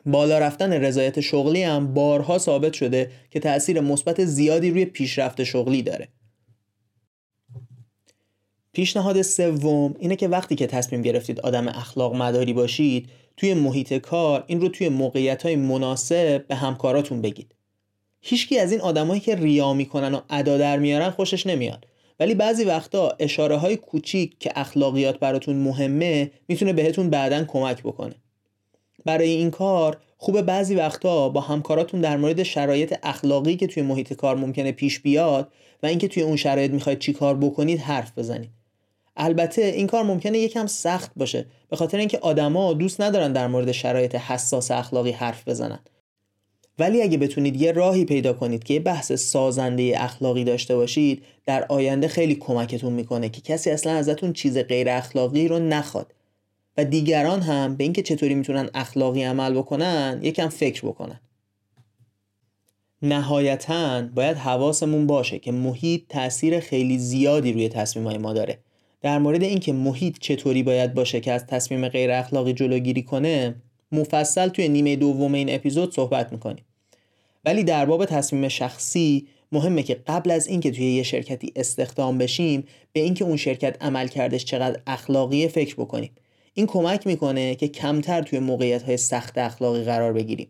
بالا 0.06 0.40
رفتن 0.40 0.74
رضایت 0.74 1.20
شغلی 1.20 1.64
هم 1.64 1.94
بارها 1.94 2.38
ثابت 2.38 2.74
شده 2.74 3.12
که 3.30 3.40
تاثیر 3.40 3.80
مثبت 3.80 4.26
زیادی 4.26 4.72
روی 4.72 4.86
پیشرفت 4.86 5.44
شغلی 5.44 5.82
داره. 5.82 6.08
پیشنهاد 8.74 9.22
سوم 9.22 9.96
اینه 10.00 10.16
که 10.16 10.28
وقتی 10.28 10.56
که 10.56 10.68
تصمیم 10.68 11.02
گرفتید 11.02 11.40
آدم 11.40 11.68
اخلاق 11.68 12.16
مداری 12.16 12.54
باشید 12.54 13.10
توی 13.42 13.54
محیط 13.54 13.94
کار 13.94 14.44
این 14.48 14.62
رو 14.62 14.70
توی 14.70 14.90
موقعیت 14.90 15.44
های 15.44 15.56
مناسب 15.56 16.48
به 16.48 16.56
همکاراتون 16.56 17.22
بگید. 17.22 17.56
هیچکی 18.22 18.60
از 18.60 18.72
این 18.72 18.82
آدمایی 18.82 19.22
که 19.22 19.36
ریا 19.36 19.74
می‌کنن 19.74 20.14
و 20.14 20.22
ادا 20.30 20.58
در 20.58 20.80
میارن 20.80 21.10
خوشش 21.10 21.48
نمیاد. 21.48 21.88
ولی 22.20 22.36
بعضی 22.36 22.64
وقتا 22.64 23.16
اشاره 23.20 23.56
های 23.56 23.78
کوچیک 23.78 24.40
که 24.40 24.52
اخلاقیات 24.56 25.20
براتون 25.20 25.56
مهمه 25.56 26.32
می‌تونه 26.48 26.74
بهتون 26.74 27.10
بعدا 27.10 27.44
کمک 27.44 27.84
بکنه. 27.84 28.16
برای 29.06 29.30
این 29.30 29.52
کار 29.52 29.98
خوبه 30.18 30.42
بعضی 30.42 30.76
وقتا 30.76 31.30
با 31.30 31.42
همکاراتون 31.42 32.02
در 32.02 32.18
مورد 32.18 32.44
شرایط 32.44 32.96
اخلاقی 33.04 33.56
که 33.56 33.68
توی 33.68 33.84
محیط 33.84 34.14
کار 34.14 34.36
ممکنه 34.36 34.72
پیش 34.72 35.00
بیاد 35.00 35.52
و 35.84 35.86
اینکه 35.86 36.08
توی 36.08 36.24
اون 36.24 36.36
شرایط 36.36 36.72
می‌خواید 36.72 37.00
چی 37.00 37.14
کار 37.14 37.38
بکنید 37.38 37.80
حرف 37.80 38.18
بزنید. 38.18 38.50
البته 39.16 39.62
این 39.62 39.88
کار 39.88 40.04
ممکنه 40.04 40.38
یکم 40.38 40.68
سخت 40.68 41.12
باشه 41.16 41.46
به 41.70 41.76
خاطر 41.76 41.98
اینکه 41.98 42.20
آدما 42.20 42.74
دوست 42.74 43.02
ندارن 43.02 43.34
در 43.34 43.48
مورد 43.48 43.72
شرایط 43.72 44.16
حساس 44.16 44.72
اخلاقی 44.72 45.12
حرف 45.12 45.48
بزنن. 45.48 45.80
ولی 46.80 47.02
اگه 47.02 47.18
بتونید 47.18 47.62
یه 47.62 47.72
راهی 47.72 48.06
پیدا 48.06 48.34
کنید 48.34 48.64
که 48.64 48.74
یه 48.74 48.80
بحث 48.80 49.12
سازنده 49.12 49.94
اخلاقی 49.98 50.44
داشته 50.44 50.76
باشید 50.76 51.24
در 51.46 51.66
آینده 51.70 52.08
خیلی 52.08 52.36
کمکتون 52.36 52.94
می‌کنه 52.94 53.30
که 53.30 53.42
کسی 53.42 53.70
اصلا 53.70 53.94
ازتون 53.94 54.34
چیز 54.34 54.58
غیر 54.58 54.90
اخلاقی 54.90 55.48
رو 55.48 55.60
نخواد. 55.60 56.14
و 56.78 56.86
دیگران 56.86 57.42
هم 57.42 57.76
به 57.76 57.84
اینکه 57.84 58.02
چطوری 58.02 58.36
می‌تونن 58.36 58.70
اخلاقی 58.74 59.24
عمل 59.24 59.54
بکنن 59.54 60.20
یکم 60.24 60.50
فکر 60.50 60.86
بکنن. 60.86 61.20
نهایتا 63.02 64.02
باید 64.02 64.38
حواسمون 64.38 65.08
باشه 65.08 65.40
که 65.40 65.52
محیط 65.52 66.04
تاثیر 66.10 66.60
خیلی 66.60 66.98
زیادی 66.98 67.54
روی 67.54 67.70
تصمیم 67.70 68.18
ما 68.18 68.34
داره. 68.34 68.60
در 69.02 69.20
مورد 69.20 69.44
اینکه 69.44 69.74
محیط 69.74 70.18
چطوری 70.20 70.64
باید 70.64 70.94
باشه 70.94 71.20
که 71.20 71.32
از 71.32 71.46
تصمیم 71.46 71.88
غیر 71.88 72.12
اخلاقی 72.12 72.54
جلوگیری 72.54 73.04
کنه 73.04 73.56
مفصل 73.92 74.48
توی 74.48 74.70
نیمه 74.70 74.96
دوم 74.96 75.34
این 75.34 75.56
اپیزود 75.56 75.94
صحبت 75.94 76.32
می‌کنیم. 76.32 76.66
ولی 77.46 77.64
در 77.64 77.86
باب 77.86 78.06
تصمیم 78.06 78.48
شخصی 78.48 79.28
مهمه 79.52 79.84
که 79.84 79.94
قبل 80.08 80.32
از 80.32 80.48
اینکه 80.48 80.72
توی 80.72 80.86
یه 80.86 81.04
شرکتی 81.04 81.54
استخدام 81.56 82.18
بشیم 82.18 82.64
به 82.94 83.00
اینکه 83.00 83.26
اون 83.26 83.38
شرکت 83.38 83.84
عمل 83.84 84.08
کردش 84.08 84.46
چقدر 84.46 84.80
اخلاقی 84.88 85.48
فکر 85.48 85.76
بکنیم. 85.76 86.12
این 86.54 86.66
کمک 86.66 87.08
می‌کنه 87.08 87.56
که 87.56 87.68
کمتر 87.68 88.22
توی 88.22 88.40
موقعیت 88.40 88.84
های 88.84 88.98
سخت 88.98 89.38
اخلاقی 89.38 89.84
قرار 89.84 90.14
بگیریم. 90.14 90.48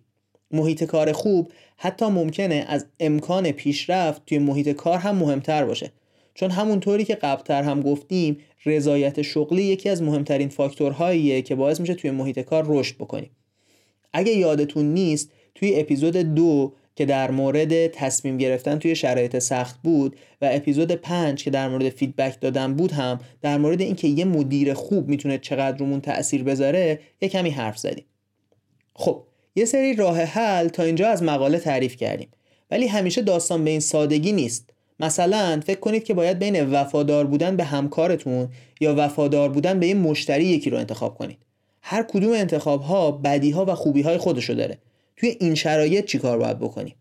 محیط 0.51 0.84
کار 0.84 1.12
خوب 1.12 1.51
حتی 1.77 2.05
ممکنه 2.05 2.65
از 2.67 2.86
امکان 3.00 3.51
پیشرفت 3.51 4.25
توی 4.25 4.39
محیط 4.39 4.70
کار 4.70 4.98
هم 4.98 5.15
مهمتر 5.15 5.65
باشه. 5.65 5.91
چون 6.34 6.52
همونطوری 6.52 7.06
که 7.06 7.16
قبلتر 7.16 7.64
هم 7.64 7.82
گفتیم 7.82 8.38
رضایت 8.66 9.22
شغلی 9.22 9.64
یکی 9.64 9.90
از 9.90 10.02
مهمترین 10.02 10.50
فاکتورهاییه 10.50 11.42
که 11.42 11.56
باعث 11.56 11.80
میشه 11.80 11.94
توی 11.94 12.12
محیط 12.12 12.40
کار 12.40 12.66
رشد 12.68 12.96
بکنیم. 12.96 13.32
اگه 14.14 14.32
یادتون 14.32 14.86
نیست 14.86 15.32
توی 15.56 15.80
اپیزود 15.80 16.18
دو 16.18 16.74
که 16.96 17.06
در 17.06 17.32
مورد 17.32 17.88
تصمیم 17.88 18.38
گرفتن 18.38 18.80
توی 18.80 18.96
شرایط 18.96 19.40
سخت 19.40 19.82
بود 19.84 20.16
و 20.42 20.50
اپیزود 20.52 20.92
پنج 20.92 21.44
که 21.44 21.50
در 21.50 21.70
مورد 21.70 21.90
فیدبک 21.90 22.42
دادن 22.42 22.74
بود 22.74 22.92
هم 22.92 23.20
در 23.42 23.58
مورد 23.58 23.82
اینکه 23.82 24.08
یه 24.08 24.26
مدیر 24.26 24.74
خوب 24.74 25.08
می‌تونه 25.08 25.38
چقدر 25.38 25.78
رومون 25.78 26.02
تاثیر 26.02 26.44
بذاره 26.44 27.00
یه 27.22 27.30
کمی 27.30 27.50
حرف 27.50 27.78
زدیم. 27.78 28.06
خب 28.94 29.24
یه 29.56 29.66
سری 29.66 29.96
راه 29.96 30.22
حل 30.22 30.68
تا 30.68 30.84
اینجا 30.84 31.10
از 31.10 31.24
مقاله 31.24 31.60
تعریف 31.60 31.96
کردیم. 31.96 32.30
ولی 32.72 32.88
همیشه 32.88 33.22
داستان 33.22 33.64
به 33.64 33.70
این 33.70 33.80
سادگی 33.80 34.32
نیست. 34.32 34.70
مثلا 35.01 35.62
فکر 35.65 35.79
کنید 35.79 36.03
که 36.03 36.13
باید 36.13 36.39
بین 36.39 36.70
وفادار 36.70 37.25
بودن 37.25 37.55
به 37.55 37.63
همکارتون 37.63 38.50
یا 38.81 38.96
وفادار 38.98 39.50
بودن 39.50 39.79
به 39.79 39.88
یه 39.88 39.93
مشتری 39.93 40.46
یکی 40.46 40.70
رو 40.70 40.77
انتخاب 40.77 41.17
کنید. 41.17 41.38
هر 41.81 42.03
کدوم 42.03 42.31
انتخاب 42.34 42.81
ها 42.81 43.12
بدی 43.12 43.51
ها 43.51 43.65
و 43.65 43.75
خوبی 43.75 44.01
های 44.01 44.17
خودشو 44.17 44.53
داره. 44.53 44.77
توی 45.17 45.38
این 45.39 45.55
شرایط 45.55 46.05
چیکار 46.05 46.38
باید 46.38 46.60
بکنیم 46.60 46.96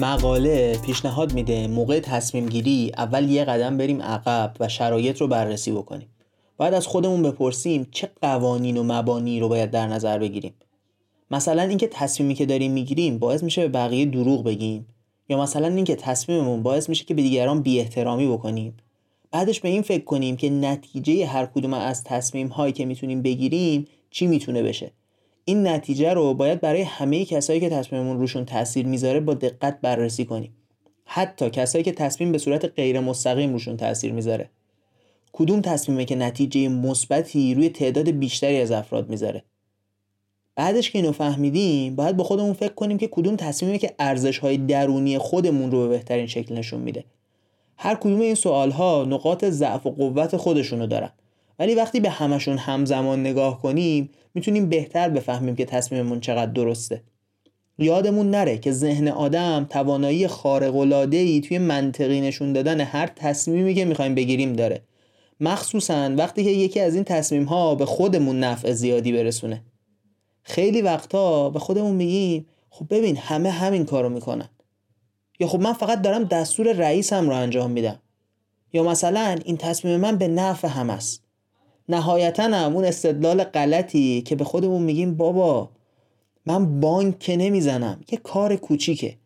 مقاله 0.00 0.78
پیشنهاد 0.78 1.32
میده 1.32 1.66
موقع 1.66 2.00
تصمیم 2.00 2.48
گیری 2.48 2.92
اول 2.96 3.30
یه 3.30 3.44
قدم 3.44 3.76
بریم 3.76 4.02
عقب 4.02 4.54
و 4.60 4.68
شرایط 4.68 5.20
رو 5.20 5.26
بررسی 5.26 5.72
بکنیم. 5.72 6.08
باید 6.56 6.74
از 6.74 6.86
خودمون 6.86 7.22
بپرسیم 7.22 7.86
چه 7.90 8.10
قوانین 8.22 8.76
و 8.76 8.82
مبانی 8.82 9.40
رو 9.40 9.48
باید 9.48 9.70
در 9.70 9.86
نظر 9.86 10.18
بگیریم. 10.18 10.54
مثلا 11.30 11.62
اینکه 11.62 11.88
تصمیمی 11.88 12.34
که 12.34 12.46
داریم 12.46 12.72
می‌گیریم 12.72 13.18
باعث 13.18 13.42
میشه 13.42 13.62
به 13.62 13.68
بقیه 13.68 14.04
دروغ 14.04 14.44
بگیم 14.44 14.86
یا 15.28 15.40
مثلا 15.40 15.66
اینکه 15.66 15.96
تصمیممون 15.96 16.62
باعث 16.62 16.88
میشه 16.88 17.04
که 17.04 17.14
به 17.14 17.22
دیگران 17.22 17.62
بی 17.62 17.80
احترامی 17.80 18.28
بکنیم. 18.28 18.76
بعدش 19.30 19.60
به 19.60 19.68
این 19.68 19.82
فکر 19.82 20.04
کنیم 20.04 20.36
که 20.36 20.50
نتیجه 20.50 21.26
هر 21.26 21.46
کدوم 21.46 21.74
از 21.74 22.04
تصمیم 22.04 22.48
هایی 22.48 22.72
که 22.72 22.84
می‌تونیم 22.84 23.22
بگیریم 23.22 23.86
چی 24.10 24.26
می‌تونه 24.26 24.62
بشه. 24.62 24.92
این 25.50 25.66
نتیجه 25.66 26.14
رو 26.14 26.34
باید 26.34 26.60
برای 26.60 26.82
همه 26.82 27.24
کسایی 27.24 27.60
که 27.60 27.68
تصمیممون 27.68 28.18
روشون 28.18 28.44
تاثیر 28.44 28.86
می‌ذاره 28.86 29.20
با 29.20 29.34
دقت 29.34 29.80
بررسی 29.80 30.24
کنیم. 30.24 30.52
حتی 31.04 31.50
کسایی 31.50 31.84
که 31.84 31.92
تصمیم 31.92 32.32
به 32.32 32.38
صورت 32.38 32.64
غیر 32.64 33.00
مستقیم 33.00 33.52
روشون 33.52 33.76
تاثیر 33.76 34.12
می‌ذاره. 34.12 34.50
کدوم 35.32 35.60
تصمیمه 35.60 36.04
که 36.04 36.16
نتیجه 36.16 36.68
مثبتی 36.68 37.54
روی 37.54 37.68
تعداد 37.68 38.10
بیشتری 38.10 38.60
از 38.60 38.70
افراد 38.70 39.08
می‌ذاره؟ 39.08 39.44
بعدش 40.56 40.90
که 40.90 40.98
اینو 40.98 41.12
فهمیدیم 41.12 41.96
باید 41.96 42.16
با 42.16 42.24
خودمون 42.24 42.52
فکر 42.52 42.74
کنیم 42.74 42.98
که 42.98 43.08
کدوم 43.08 43.36
تصمیمه 43.36 43.78
که 43.78 43.94
ارزش 43.98 44.38
های 44.38 44.56
درونی 44.56 45.18
خودمون 45.18 45.70
رو 45.70 45.78
به 45.78 45.88
بهترین 45.88 46.26
شکل 46.26 46.54
نشون 46.54 46.80
میده. 46.80 47.04
هر 47.76 47.94
کدوم 47.94 48.20
این 48.20 48.34
سوال 48.34 48.70
ها 48.70 49.04
نقاط 49.08 49.44
ضعف 49.44 49.86
و 49.86 49.90
قوت 49.90 50.36
خودشونو 50.36 50.86
دارن. 50.86 51.10
ولی 51.60 51.74
وقتی 51.74 52.00
به 52.00 52.10
همشون 52.10 52.58
همزمان 52.58 53.20
نگاه 53.20 53.62
کنیم 53.62 54.10
می‌تونیم 54.34 54.68
بهتر 54.68 55.08
بفهمیم 55.08 55.56
که 55.56 55.64
تصمیممون 55.64 56.20
چقدر 56.20 56.52
درسته. 56.52 57.02
یادمون 57.78 58.30
نره 58.30 58.58
که 58.58 58.72
ذهن 58.72 59.08
آدم 59.08 59.66
توانایی 59.70 60.28
خارق 60.28 60.76
ای 61.12 61.40
توی 61.40 61.58
منطقی 61.58 62.20
نشون 62.20 62.52
دادن 62.52 62.80
هر 62.80 63.06
تصمیمی 63.06 63.74
که 63.74 63.84
می‌خوایم 63.84 64.14
بگیریم 64.14 64.52
داره. 64.52 64.82
مخصوصا 65.40 66.14
وقتی 66.16 66.44
که 66.44 66.50
یکی 66.50 66.80
از 66.80 66.94
این 66.94 67.04
تصمیم 67.04 67.44
ها 67.44 67.74
به 67.74 67.86
خودمون 67.86 68.40
نفع 68.40 68.72
زیادی 68.72 69.12
برسونه. 69.12 69.62
خیلی 70.42 70.82
وقتا 70.82 71.50
به 71.50 71.58
خودمون 71.58 71.92
میگیم 71.92 72.46
خب 72.70 72.86
ببین 72.90 73.16
همه 73.16 73.50
همین 73.50 73.84
کارو 73.84 74.08
می‌کنن. 74.08 74.48
یا 75.40 75.46
خب 75.46 75.60
من 75.60 75.72
فقط 75.72 76.02
دارم 76.02 76.24
دستور 76.24 76.72
رئیسم 76.72 77.28
رو 77.28 77.36
انجام 77.36 77.70
میدم. 77.70 77.98
یا 78.72 78.82
مثلا 78.82 79.38
این 79.44 79.56
تصمیم 79.56 80.00
من 80.00 80.16
به 80.16 80.28
نفع 80.28 80.68
هم 80.68 80.90
است 80.90 81.29
نهایتا 81.90 82.42
هم 82.42 82.76
اون 82.76 82.84
استدلال 82.84 83.44
غلطی 83.44 84.22
که 84.22 84.36
به 84.36 84.44
خودمون 84.44 84.82
میگیم 84.82 85.14
بابا 85.14 85.70
من 86.46 86.80
بانک 86.80 87.18
که 87.18 87.36
نمی‌زنم 87.36 88.00
یه 88.12 88.18
کار 88.18 88.56
کوچیکه. 88.56 89.16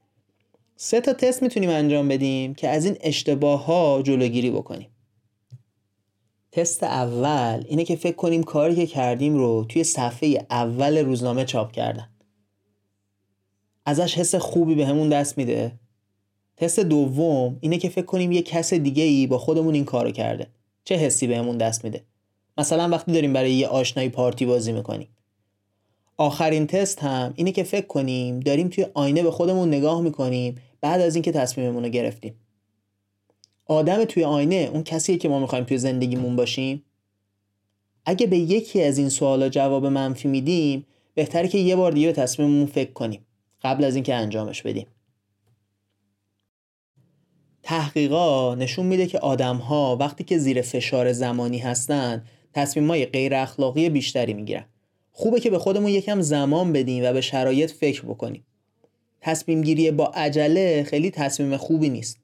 سه 0.77 1.01
تا 1.01 1.13
تست 1.13 1.43
می‌تونیم 1.43 1.71
انجام 1.71 2.09
بدیم 2.09 2.55
که 2.55 2.69
از 2.69 2.85
این 2.85 2.97
اشتباه 3.01 3.65
ها 3.65 4.03
جلوگیری 4.03 4.51
بکنیم. 4.51 4.89
تست 6.53 6.83
اول 6.83 7.65
اینه 7.69 7.85
که 7.85 7.97
فکر 7.97 8.17
کنیم 8.17 8.43
کاری 8.43 8.75
که 8.75 8.87
کردیم 8.87 9.37
رو 9.37 9.65
توی 9.69 9.85
صفحه 9.85 10.47
اول 10.51 10.99
روزنامه 10.99 11.45
چاپ 11.45 11.73
کردن. 11.73 12.09
ازش 13.87 14.19
حس 14.19 14.35
خوبی 14.35 14.75
به 14.75 14.87
همون 14.87 15.09
دست 15.09 15.39
میده. 15.39 15.73
تست 16.57 16.81
دوم 16.81 17.57
اینه 17.61 17.79
که 17.79 17.89
فکر 17.89 18.05
کنیم 18.05 18.33
یه 18.33 18.43
کس 18.43 18.75
دیگه 18.75 19.03
ای 19.03 19.27
با 19.27 19.39
خودمون 19.39 19.75
این 19.75 19.85
کارو 19.85 20.11
کرده. 20.11 20.47
چه 20.85 20.95
حسی 20.95 21.27
بهمون 21.27 21.57
دست 21.59 21.85
میده؟ 21.85 22.05
مثلا 22.59 22.89
وقتی 22.89 23.13
داریم 23.13 23.33
برای 23.33 23.53
یه 23.53 23.67
آشنایی 23.67 24.09
پارتی 24.09 24.47
بازی 24.47 24.73
می‌کنیم. 24.73 25.09
آخرین 26.17 26.67
تست 26.67 27.03
هم 27.03 27.33
اینه 27.37 27.53
که 27.53 27.63
فکر 27.63 27.87
کنیم 27.87 28.41
داریم 28.41 28.69
توی 28.69 28.87
آینه 28.95 29.23
به 29.23 29.31
خودمون 29.31 29.69
نگاه 29.69 30.01
می‌کنیم 30.01 30.55
بعد 30.81 31.01
از 31.01 31.15
اینکه 31.15 31.33
تصمیممون 31.33 31.85
رو 31.85 31.89
گرفتیم. 31.89 32.35
آدم 33.67 34.05
توی 34.05 34.25
آینه 34.25 34.71
اون 34.73 34.83
کسیه 34.83 35.17
که 35.17 35.29
ما 35.29 35.39
می‌خوایم 35.39 35.65
توی 35.65 35.79
زندگیمون 35.79 36.37
باشیم؟ 36.37 36.85
اگه 38.07 38.27
به 38.27 38.39
یکی 38.39 38.83
از 38.83 38.99
این 38.99 39.09
سوالا 39.09 39.49
جواب 39.49 39.87
منفی 39.87 40.29
میدیم 40.29 40.87
بهتره 41.15 41.49
که 41.49 41.59
یه 41.59 41.77
بار 41.77 41.93
دیگه 41.93 42.07
به 42.07 42.13
تصمیممون 42.13 42.67
فکر 42.67 42.93
کنیم. 42.93 43.27
قبل 43.63 43.85
از 43.85 43.95
اینکه 43.95 44.15
انجامش 44.15 44.63
بدیم. 44.63 44.87
تحقیقا 47.63 48.55
نشون 48.55 48.87
میده 48.87 49.07
که 49.07 49.19
آدم 49.19 49.57
ها 49.57 49.97
وقتی 50.01 50.25
که 50.25 50.39
زیر 50.39 50.63
فشار 50.63 51.13
زمانی 51.13 51.59
هستن 51.59 52.25
تصمیم 52.55 52.89
های 52.89 53.07
غیر 53.07 53.35
اخلاقی 53.35 53.89
بیشتری 53.89 54.35
می‌گیرن. 54.35 54.65
خوبه 55.13 55.41
که 55.41 55.51
به 55.51 55.59
خودمون 55.59 55.91
یکم 55.91 56.21
زمان 56.21 56.73
بدیم 56.73 57.05
و 57.05 57.13
به 57.13 57.21
شرایط 57.21 57.71
فکر 57.71 58.03
بکنیم. 58.03 58.45
تصمیم 59.21 59.63
گیری 59.63 59.91
با 59.91 60.07
عجله 60.07 60.83
خیلی 60.83 61.11
تصمیم 61.11 61.57
خوبی 61.57 61.89
نیست. 61.89 62.19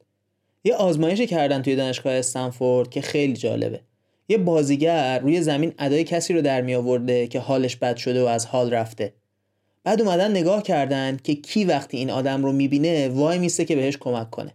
یه 0.64 0.75
آزمایشی 0.75 1.26
کردن 1.26 1.62
توی 1.62 1.76
دانشگاه 1.76 2.12
استنفورد 2.12 2.90
که 2.90 3.00
خیلی 3.00 3.32
جالبه. 3.32 3.80
یه 4.28 4.38
بازیگر 4.38 5.18
روی 5.18 5.42
زمین 5.42 5.72
ادای 5.78 6.04
کسی 6.04 6.34
رو 6.34 6.42
در 6.42 6.60
می 6.60 6.75
آورده 6.75 7.26
که 7.26 7.38
حالش 7.38 7.76
بد 7.76 7.96
شده 7.96 8.22
و 8.22 8.26
از 8.26 8.46
حال 8.46 8.70
رفته. 8.70 9.12
بعد 9.84 10.00
اومدن 10.00 10.30
نگاه 10.30 10.62
کردن 10.62 11.18
که 11.25 11.34
کی 11.34 11.64
وقتی 11.64 11.96
این 11.96 12.10
آدم 12.10 12.44
رو 12.44 12.52
می‌بینه 12.52 13.08
وای 13.08 13.38
میسته 13.38 13.64
که 13.64 13.76
بهش 13.76 13.96
کمک 13.96 14.30
کنه. 14.30 14.54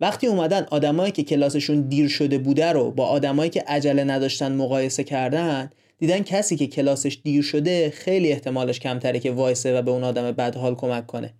وقتی 0.00 0.26
اومدن 0.26 0.66
آدمایی 0.70 1.12
که 1.12 1.22
کلاسشون 1.22 1.80
دیر 1.80 2.08
شده 2.08 2.38
بوده 2.38 2.72
رو 2.72 2.90
با 2.90 3.06
آدمایی 3.06 3.50
که 3.50 3.64
عجله 3.66 4.04
نداشتن 4.04 4.52
مقایسه 4.52 5.04
کردن 5.04 5.70
دیدن 5.98 6.22
کسی 6.22 6.56
که 6.56 6.66
کلاسش 6.66 7.18
دیر 7.24 7.42
شده 7.42 7.90
خیلی 7.90 8.32
احتمالش 8.32 8.80
کمتره 8.80 9.18
که 9.18 9.30
وایسه 9.30 9.78
و 9.78 9.82
به 9.82 9.90
اون 9.90 10.04
آدم 10.04 10.32
بدحال 10.32 10.74
کمک 10.74 11.06
کنه. 11.06 11.34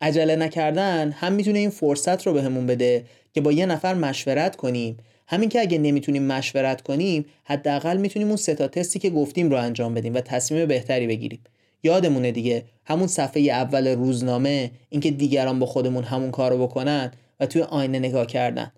عجله 0.00 0.36
نکردن 0.36 1.10
هم 1.10 1.32
می‌تونه 1.32 1.58
این 1.58 1.70
فرصت 1.70 2.26
رو 2.26 2.32
بهمون 2.32 2.66
به 2.66 2.74
بده 2.74 3.04
که 3.32 3.40
با 3.40 3.52
یه 3.52 3.66
نفر 3.66 3.94
مشورت 3.94 4.56
کنیم. 4.56 4.96
همین 5.26 5.48
که 5.48 5.60
اگه 5.60 5.78
نمی‌تونیم 5.78 6.22
مشورت 6.22 6.82
کنیم 6.82 7.24
حداقل 7.44 7.96
می‌تونیم 7.96 8.28
اون 8.28 8.36
ستا 8.36 8.68
تستی 8.68 8.98
که 8.98 9.10
گفتیم 9.10 9.50
رو 9.50 9.56
انجام 9.56 9.94
بدیم 9.94 10.14
و 10.14 10.20
تصمیم 10.20 10.66
بهتری 10.66 11.06
بگیریم. 11.06 11.40
یادمونه 11.82 12.32
دیگه 12.32 12.64
همون 12.84 13.06
صفحه 13.06 13.42
اول 13.42 13.88
روزنامه 13.88 14.70
اینکه 14.90 15.10
دیگران 15.10 15.58
با 15.58 15.66
خودمون 15.66 16.04
همون 16.04 16.30
کارو 16.30 16.66
بکنن 16.66 17.12
و 17.40 17.46
توی 17.46 17.62
آینه 17.62 17.98
نگاه 17.98 18.26
کردن. 18.26 18.72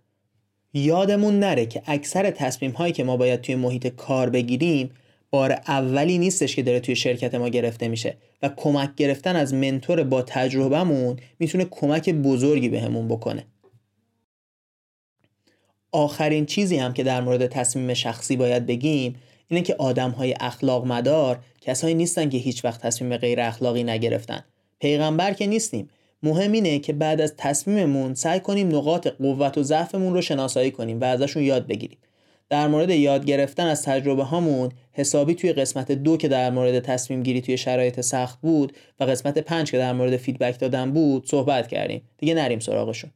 یادمون 0.74 1.40
نره 1.40 1.66
که 1.66 1.82
اکثر 1.86 2.30
تصمیم 2.30 2.70
هایی 2.70 2.92
که 2.92 3.04
ما 3.04 3.16
باید 3.16 3.40
توی 3.40 3.54
محیط 3.54 3.86
کار 3.86 4.30
بگیریم 4.30 4.90
بار 5.30 5.52
اولی 5.52 6.18
نیستش 6.18 6.56
که 6.56 6.62
داره 6.62 6.80
توی 6.80 6.96
شرکت 6.96 7.34
ما 7.34 7.48
گرفته 7.48 7.88
میشه 7.88 8.16
و 8.42 8.48
کمک 8.48 8.94
گرفتن 8.94 9.36
از 9.36 9.54
منتور 9.54 10.02
با 10.02 10.22
تجربهمون 10.22 11.16
می‌تونه 11.38 11.64
کمک 11.70 12.10
بزرگی 12.10 12.68
بهمون 12.68 13.08
به 13.08 13.14
بکنه. 13.14 13.46
آخرین 15.92 16.46
چیزی 16.46 16.76
هم 16.76 16.92
که 16.92 17.02
در 17.02 17.20
مورد 17.20 17.46
تصمیم 17.46 17.94
شخصی 17.94 18.36
باید 18.36 18.66
بگیم 18.66 19.16
اینه 19.48 19.62
که 19.62 19.74
آدم 19.74 20.10
های 20.10 20.34
اخلاق 20.40 20.86
مدار 20.86 21.38
کسایی 21.60 21.94
نیستن 21.94 22.28
که 22.28 22.38
هیچ 22.38 22.64
وقت 22.64 22.82
تصمیم 22.82 23.16
غیر 23.16 23.40
اخلاقی 23.40 23.84
نگرفتن. 23.84 24.44
پیغمبر 24.78 25.32
که 25.32 25.46
نیستیم. 25.46 25.88
مهم 26.22 26.52
اینه 26.52 26.78
که 26.78 26.92
بعد 26.92 27.20
از 27.20 27.34
تصمیممون 27.36 28.14
سعی 28.14 28.40
کنیم 28.40 28.76
نقاط 28.76 29.06
قوت 29.06 29.58
و 29.58 29.62
ضعفمون 29.62 30.14
رو 30.14 30.22
شناسایی 30.22 30.70
کنیم 30.70 31.00
و 31.00 31.04
ازشون 31.04 31.42
یاد 31.42 31.66
بگیریم. 31.66 31.98
در 32.48 32.68
مورد 32.68 32.90
یاد 32.90 33.24
گرفتن 33.24 33.66
از 33.66 33.82
تجربه 33.82 34.24
هامون 34.24 34.72
حسابی 34.92 35.34
توی 35.34 35.52
قسمت 35.52 35.92
دو 35.92 36.16
که 36.16 36.28
در 36.28 36.50
مورد 36.50 36.80
تصمیم 36.80 37.22
گیری 37.22 37.40
توی 37.40 37.56
شرایط 37.56 38.00
سخت 38.00 38.40
بود 38.40 38.72
و 39.00 39.04
قسمت 39.04 39.38
پنج 39.38 39.70
که 39.70 39.78
در 39.78 39.92
مورد 39.92 40.16
فیدبک 40.16 40.60
دادن 40.60 40.92
بود 40.92 41.26
صحبت 41.26 41.68
کردیم. 41.68 42.02
دیگه 42.18 42.34
نریم 42.34 42.58
سراغشون. 42.58 43.10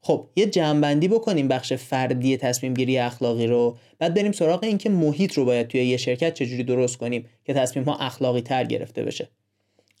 خب 0.00 0.28
یه 0.36 0.46
جمعبندی 0.46 1.08
بکنیم 1.08 1.48
بخش 1.48 1.72
فردی 1.72 2.36
تصمیم 2.36 2.74
گیری 2.74 2.98
اخلاقی 2.98 3.46
رو. 3.46 3.76
بعد 3.98 4.14
بریم 4.14 4.32
سراغ 4.32 4.64
اینکه 4.64 4.90
محیط 4.90 5.32
رو 5.32 5.44
باید 5.44 5.68
توی 5.68 5.84
یه 5.84 5.96
شرکت 5.96 6.34
چجوری 6.34 6.64
درست 6.64 6.96
کنیم 6.96 7.26
که 7.44 7.54
تصمیم 7.54 7.84
ها 7.84 7.96
اخلاقی 7.96 8.40
تر 8.40 8.64
گرفته 8.64 9.04
بشه. 9.04 9.28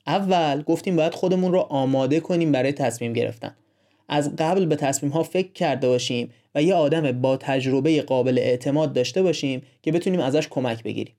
اول 0.06 0.62
گفتیم 0.62 0.96
باید 0.96 1.14
خودمون 1.14 1.52
رو 1.52 1.58
آماده 1.58 2.20
کنیم 2.20 2.52
برای 2.52 2.72
تصمیم 2.72 3.12
گرفتن. 3.12 3.56
از 4.08 4.36
قبل 4.36 4.66
به 4.66 4.76
تصمیم 4.76 5.12
ها 5.12 5.22
فکر 5.22 5.52
کرده 5.52 5.88
باشیم 5.88 6.30
و 6.54 6.62
یه 6.62 6.74
آدم 6.74 7.12
با 7.12 7.36
تجربه 7.36 8.02
قابل 8.02 8.38
اعتماد 8.38 8.92
داشته 8.92 9.22
باشیم 9.22 9.62
که 9.82 9.92
بتونیم 9.92 10.20
ازش 10.20 10.48
کمک 10.48 10.82
بگیریم. 10.82 11.14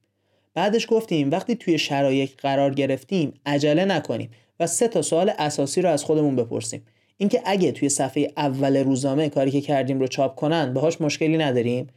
بعدش 0.53 0.87
گفتیم 0.89 1.31
وقتی 1.31 1.55
توی 1.55 1.77
شرایط 1.77 2.29
قرار 2.37 2.73
گرفتیم 2.73 3.33
عجله 3.45 3.85
نکنیم 3.85 4.29
و 4.59 4.67
سه 4.67 4.87
تا 4.87 5.01
سوال 5.01 5.31
اساسی 5.37 5.81
رو 5.81 5.89
از 5.89 6.03
خودمون 6.03 6.35
بپرسیم. 6.35 6.85
اینکه 7.17 7.41
اگه 7.45 7.71
توی 7.71 7.89
صفحه 7.89 8.27
اول 8.37 8.77
روزنامه 8.77 9.29
کاری 9.29 9.51
که 9.51 9.61
کردیم 9.61 9.99
رو 9.99 10.07
چاپ 10.07 10.35
کنن 10.35 10.73
باهاش 10.73 11.01
مشکلی 11.01 11.37
نداریم؟ 11.37 11.87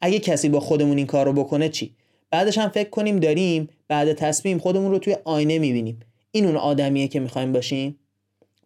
اگه 0.00 0.18
کسی 0.18 0.48
با 0.48 0.60
خودمون 0.60 0.96
این 0.96 1.06
کار 1.06 1.26
رو 1.26 1.32
بکنه 1.32 1.68
چی؟ 1.68 1.94
بعدش 2.30 2.58
هم 2.58 2.68
فکر 2.68 2.90
کنیم 2.90 3.20
داریم 3.20 3.68
بعد 3.88 4.12
تصمیم 4.12 4.58
خودمون 4.58 4.90
رو 4.90 4.98
توی 4.98 5.16
آینه 5.24 5.58
می‌بینیم. 5.58 6.00
این 6.32 6.46
اون 6.46 6.56
آدمیه 6.56 7.08
که 7.08 7.20
می‌خوایم 7.20 7.52
باشیم. 7.52 7.98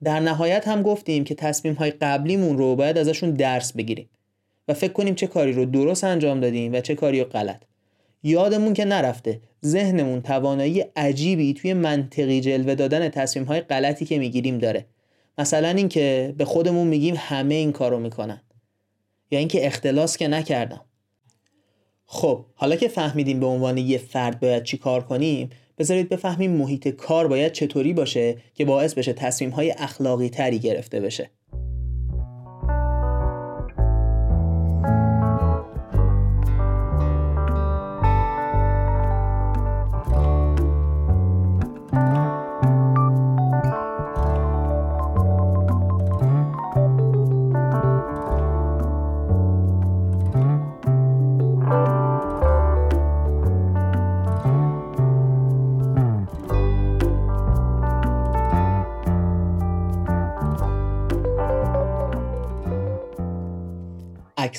در 0.04 0.20
نهایت 0.20 0.68
هم 0.68 0.82
گفتیم 0.82 1.24
که 1.24 1.34
تصمیم 1.34 1.74
های 1.74 1.90
قبلیمون 1.90 2.58
رو 2.58 2.76
باید 2.76 2.98
ازشون 2.98 3.30
درس 3.30 3.72
بگیریم 3.72 4.08
و 4.68 4.74
فکر 4.74 4.92
کنیم 4.92 5.14
چه 5.14 5.26
کاری 5.26 5.52
رو 5.52 5.64
درست 5.64 6.04
انجام 6.04 6.40
دادیم 6.40 6.72
و 6.72 6.80
چه 6.80 6.94
کاری 6.94 7.20
رو 7.20 7.26
غلط. 7.26 7.62
یادمون 8.22 8.74
که 8.74 8.84
نرفته 8.84 9.40
ذهنمون 9.64 10.22
توانایی 10.22 10.80
عجیبی 10.96 11.54
توی 11.54 11.74
منطقی 11.74 12.40
جلوه 12.40 12.74
دادن 12.74 13.08
تصمیم 13.08 13.46
های 13.46 13.60
غلطی 13.60 14.04
که 14.04 14.18
می‌گیریم 14.18 14.58
داره. 14.58 14.86
مثلا 15.38 15.68
اینکه 15.68 16.34
به 16.38 16.44
خودمون 16.44 16.86
میگیم 16.86 17.14
همه 17.18 17.54
این 17.54 17.72
کارو 17.72 17.98
می‌کنن. 17.98 18.40
یا 19.30 19.38
اینکه 19.38 19.66
اختلاس 19.66 20.16
که 20.16 20.28
نکردم. 20.28 20.80
خب 22.06 22.44
حالا 22.54 22.76
که 22.76 22.88
فهمیدیم 22.88 23.40
به 23.40 23.46
عنوان 23.46 23.78
یه 23.78 23.98
فرد 23.98 24.40
باید 24.40 24.62
چی 24.62 24.78
کار 24.78 25.04
کنیم 25.04 25.50
بذارید 25.78 26.08
بفهمیم 26.08 26.50
محیط 26.50 26.88
کار 26.88 27.28
باید 27.28 27.52
چطوری 27.52 27.92
باشه 27.92 28.36
که 28.54 28.64
باعث 28.64 28.94
بشه 28.94 29.12
تصمیم 29.12 29.50
های 29.50 29.70
اخلاقی 29.70 30.28
تری 30.28 30.58
گرفته 30.58 31.00
بشه. 31.00 31.30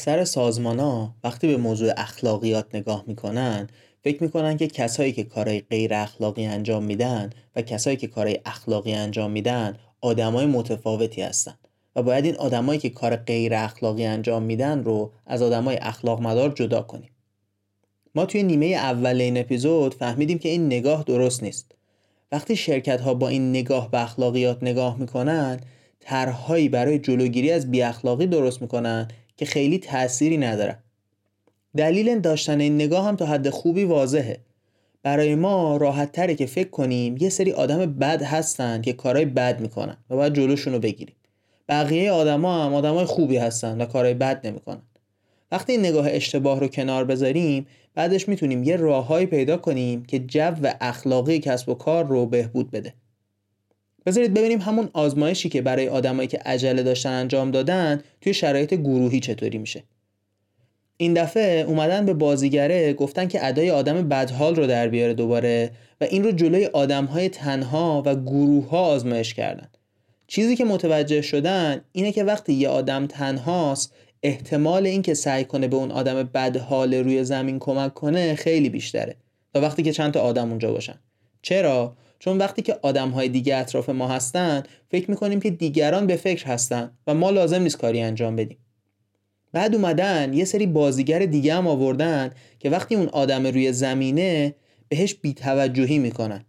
اکثر 0.08 0.24
سازمان 0.24 0.80
ها 0.80 1.16
وقتی 1.24 1.48
به 1.48 1.58
موضوع 1.58 1.92
اخلاقیات 1.98 2.76
نگاه 2.76 3.04
می‌کنن 3.08 3.68
فکر 4.04 4.24
می‌کنن 4.24 4.58
که 4.58 4.68
کسایی 4.68 5.12
که 5.12 5.24
کارهای 5.24 5.60
غیر 5.60 5.94
اخلاقی 5.94 6.46
انجام 6.46 6.84
میدن 6.84 7.30
و 7.56 7.62
کسایی 7.62 7.98
که 7.98 8.08
کارهای 8.08 8.40
اخلاقی 8.46 8.94
انجام 8.94 9.32
میدن 9.32 9.78
آدمای 10.02 10.46
متفاوتی 10.46 11.22
هستن 11.22 11.54
و 11.96 12.04
باید 12.04 12.26
این 12.26 12.36
آدمایی 12.36 12.80
که 12.80 12.90
کار 12.90 13.16
غیر 13.16 13.54
اخلاقی 13.54 14.06
انجام 14.06 14.44
میدن 14.44 14.84
رو 14.84 15.12
از 15.26 15.42
آدمای 15.42 15.78
اخلاق 15.78 16.22
مدار 16.22 16.50
جدا 16.50 16.82
کنیم. 16.82 17.12
ما 18.16 18.26
توی 18.26 18.44
نیمه 18.44 18.66
اول 18.66 19.22
این 19.22 19.38
اپیزود 19.38 19.94
فهمیدیم 19.94 20.40
که 20.40 20.50
این 20.50 20.66
نگاه 20.66 21.04
درست 21.04 21.44
نیست. 21.44 21.72
وقتی 22.32 22.56
شرکت 22.56 23.02
ها 23.02 23.14
با 23.14 23.28
این 23.28 23.50
نگاه 23.50 23.92
به 23.92 24.04
اخلاقیات 24.04 24.64
نگاه 24.64 24.98
می‌کنن 25.00 25.60
طرحهایی 26.00 26.70
برای 26.70 27.00
جلوگیری 27.00 27.52
از 27.52 27.72
بی 27.72 27.82
اخلاقی 27.82 28.28
درست 28.28 28.62
می‌کنن 28.62 29.08
که 29.38 29.46
خیلی 29.46 29.80
تأثیری 29.80 30.38
نداره. 30.38 30.78
دلیل 31.78 32.20
داشتن 32.20 32.60
این 32.60 32.76
نگاه 32.76 33.06
هم 33.06 33.16
تا 33.16 33.26
حد 33.26 33.50
خوبی 33.50 33.84
واضحه. 33.84 34.40
برای 35.04 35.36
ما 35.36 35.78
راحت 35.78 36.12
تره 36.12 36.36
که 36.36 36.46
فکر 36.46 36.70
کنیم 36.70 37.18
یه 37.18 37.30
سری 37.30 37.52
آدم 37.52 37.86
بد 37.86 38.24
هستن 38.24 38.82
که 38.82 38.94
کارهای 38.94 39.26
بد 39.26 39.62
می‌کنن 39.62 39.98
و 40.10 40.16
باید 40.16 40.34
جلوشون 40.34 40.74
رو 40.74 40.80
بگیریم. 40.80 41.16
بقیه 41.70 42.12
آدما 42.12 42.66
هم 42.66 42.74
آدمای 42.74 43.06
خوبی 43.06 43.38
هستن 43.38 43.82
و 43.82 43.86
کارهای 43.86 44.14
بد 44.14 44.48
نمی‌کنن. 44.48 44.82
وقتی 45.52 45.72
این 45.72 45.86
نگاه 45.86 46.08
اشتباه 46.10 46.60
رو 46.60 46.68
کنار 46.68 47.04
بذاریم 47.04 47.68
بعدش 47.96 48.30
می‌تونیم 48.30 48.64
یه 48.64 48.76
راههایی 48.76 49.26
پیدا 49.26 49.58
کنیم 49.58 50.06
که 50.06 50.20
جو 50.20 50.56
اخلاقی 50.82 51.40
کسب 51.40 51.70
و 51.70 51.74
کار 51.74 52.06
رو 52.06 52.26
بهبود 52.26 52.72
بده. 52.72 52.94
بذارید 54.08 54.34
ببینیم 54.34 54.62
همون 54.62 54.90
آزمایشی 54.94 55.50
که 55.50 55.62
برای 55.62 55.88
آدمایی 55.88 56.28
که 56.28 56.40
عجله 56.46 56.84
داشتن 56.84 57.10
انجام 57.10 57.52
دادن 57.52 58.02
توی 58.22 58.34
شرایط 58.34 58.74
گروهی 58.74 59.20
چطوری 59.20 59.58
میشه. 59.58 59.84
این 60.98 61.14
دفعه 61.14 61.62
اومدن 61.62 62.06
به 62.06 62.14
بازیگره 62.14 62.94
گفتن 62.94 63.28
که 63.28 63.48
ادای 63.48 63.72
آدم 63.72 64.10
بدحال 64.10 64.56
رو 64.56 64.68
در 64.68 64.88
بیاره 64.88 65.14
دوباره 65.14 65.72
و 66.02 66.04
این 66.04 66.24
رو 66.24 66.32
جلوی 66.32 66.66
آدمهای 66.66 67.30
تنها 67.30 68.04
و 68.06 68.16
گروه 68.16 68.70
ها 68.70 68.80
آزمایش 68.80 69.34
کردن. 69.34 69.70
چیزی 70.28 70.56
که 70.56 70.66
متوجه 70.66 71.22
شدن 71.22 71.82
اینه 71.92 72.12
که 72.12 72.24
وقتی 72.24 72.54
یه 72.54 72.70
آدم 72.70 73.08
تنهاست 73.08 73.94
احتمال 74.24 74.86
اینکه 74.86 75.14
سعی 75.14 75.46
کنه 75.46 75.68
به 75.68 75.76
اون 75.76 75.92
آدم 75.92 76.24
بدحال 76.24 76.94
روی 76.94 77.24
زمین 77.24 77.60
کمک 77.60 77.94
کنه 77.94 78.36
خیلی 78.36 78.70
بیشتره 78.70 79.16
تا 79.54 79.62
وقتی 79.62 79.84
که 79.84 79.92
چند 79.92 80.14
تا 80.14 80.20
آدم 80.20 80.50
اونجا 80.50 80.72
باشن. 80.72 81.00
چرا؟ 81.42 81.96
چون 82.20 82.38
وقتی 82.38 82.62
که 82.62 82.80
آدم 82.82 83.10
های 83.10 83.30
دیگه 83.30 83.56
اطراف 83.56 83.90
ما 83.90 84.08
هستن 84.08 84.64
فکر 84.92 85.12
می‌کنیم 85.12 85.40
که 85.40 85.50
دیگران 85.50 86.08
به 86.08 86.16
فکر 86.16 86.46
هستن 86.46 86.92
و 87.08 87.14
ما 87.14 87.30
لازم 87.30 87.62
نیست 87.62 87.78
کاری 87.78 88.02
انجام 88.02 88.36
بدیم. 88.36 88.58
بعد 89.54 89.76
اومدن 89.76 90.34
یه 90.34 90.46
سری 90.46 90.66
بازیگر 90.66 91.20
دیگه 91.20 91.54
هم 91.54 91.68
آوردن 91.68 92.32
که 92.60 92.70
وقتی 92.70 92.96
اون 92.96 93.08
آدم 93.08 93.48
روی 93.48 93.74
زمینه 93.74 94.56
بهش 94.90 95.16
بیتوجهی 95.16 96.00
می‌کنن. 96.00 96.46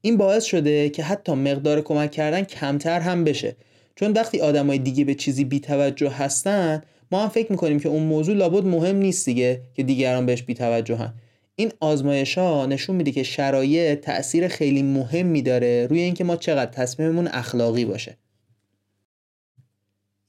این 0.00 0.16
باعث 0.16 0.44
شده 0.44 0.90
که 0.90 1.02
حتی 1.02 1.32
مقدار 1.32 1.80
کمک 1.80 2.10
کردن 2.10 2.42
کمتر 2.42 3.00
هم 3.00 3.24
بشه. 3.24 3.56
چون 3.96 4.12
وقتی 4.12 4.40
آدمای 4.40 4.78
دیگه 4.78 5.04
به 5.04 5.14
چیزی 5.14 5.44
بیتوجه 5.44 6.10
هستن 6.10 6.82
ما 7.12 7.22
هم 7.22 7.28
فکر 7.28 7.52
می‌کنیم 7.52 7.80
که 7.80 7.88
اون 7.88 8.02
موضوع 8.02 8.34
لابد 8.36 8.64
مهم 8.64 8.96
نیست 8.96 9.24
دیگه 9.24 9.60
که 9.74 9.82
دیگران 9.82 10.26
بهش 10.26 10.42
بیتوجهن. 10.42 11.14
این 11.60 11.72
آزمایش 11.80 12.38
ها 12.38 12.66
نشون 12.66 12.96
میده 12.96 13.12
که 13.12 13.22
شرایط 13.22 14.00
تاثیر 14.00 14.48
خیلی 14.48 14.82
مهمی 14.82 15.42
داره 15.42 15.86
روی 15.86 16.00
اینکه 16.00 16.24
ما 16.24 16.36
چقدر 16.36 16.70
تصمیممون 16.70 17.28
اخلاقی 17.28 17.84
باشه. 17.84 18.16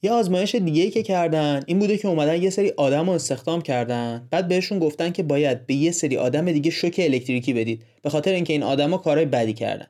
یه 0.02 0.10
آزمایش 0.10 0.54
دیگه 0.54 0.90
که 0.90 1.02
کردن 1.02 1.62
این 1.66 1.78
بوده 1.78 1.96
که 1.96 2.08
اومدن 2.08 2.42
یه 2.42 2.50
سری 2.50 2.72
آدم 2.76 3.06
رو 3.06 3.12
استخدام 3.12 3.62
کردن. 3.62 4.28
بعد 4.30 4.48
بهشون 4.48 4.78
گفتن 4.78 5.10
که 5.10 5.22
باید 5.22 5.66
به 5.66 5.74
یه 5.74 5.90
سری 5.90 6.16
آدم 6.16 6.52
دیگه 6.52 6.70
شوک 6.70 7.00
الکتریکی 7.04 7.52
بدید 7.52 7.82
به 8.02 8.10
خاطر 8.10 8.32
اینکه 8.32 8.52
این 8.52 8.62
آدما 8.62 8.98
کارهای 8.98 9.26
بدی 9.26 9.52
کردن. 9.52 9.86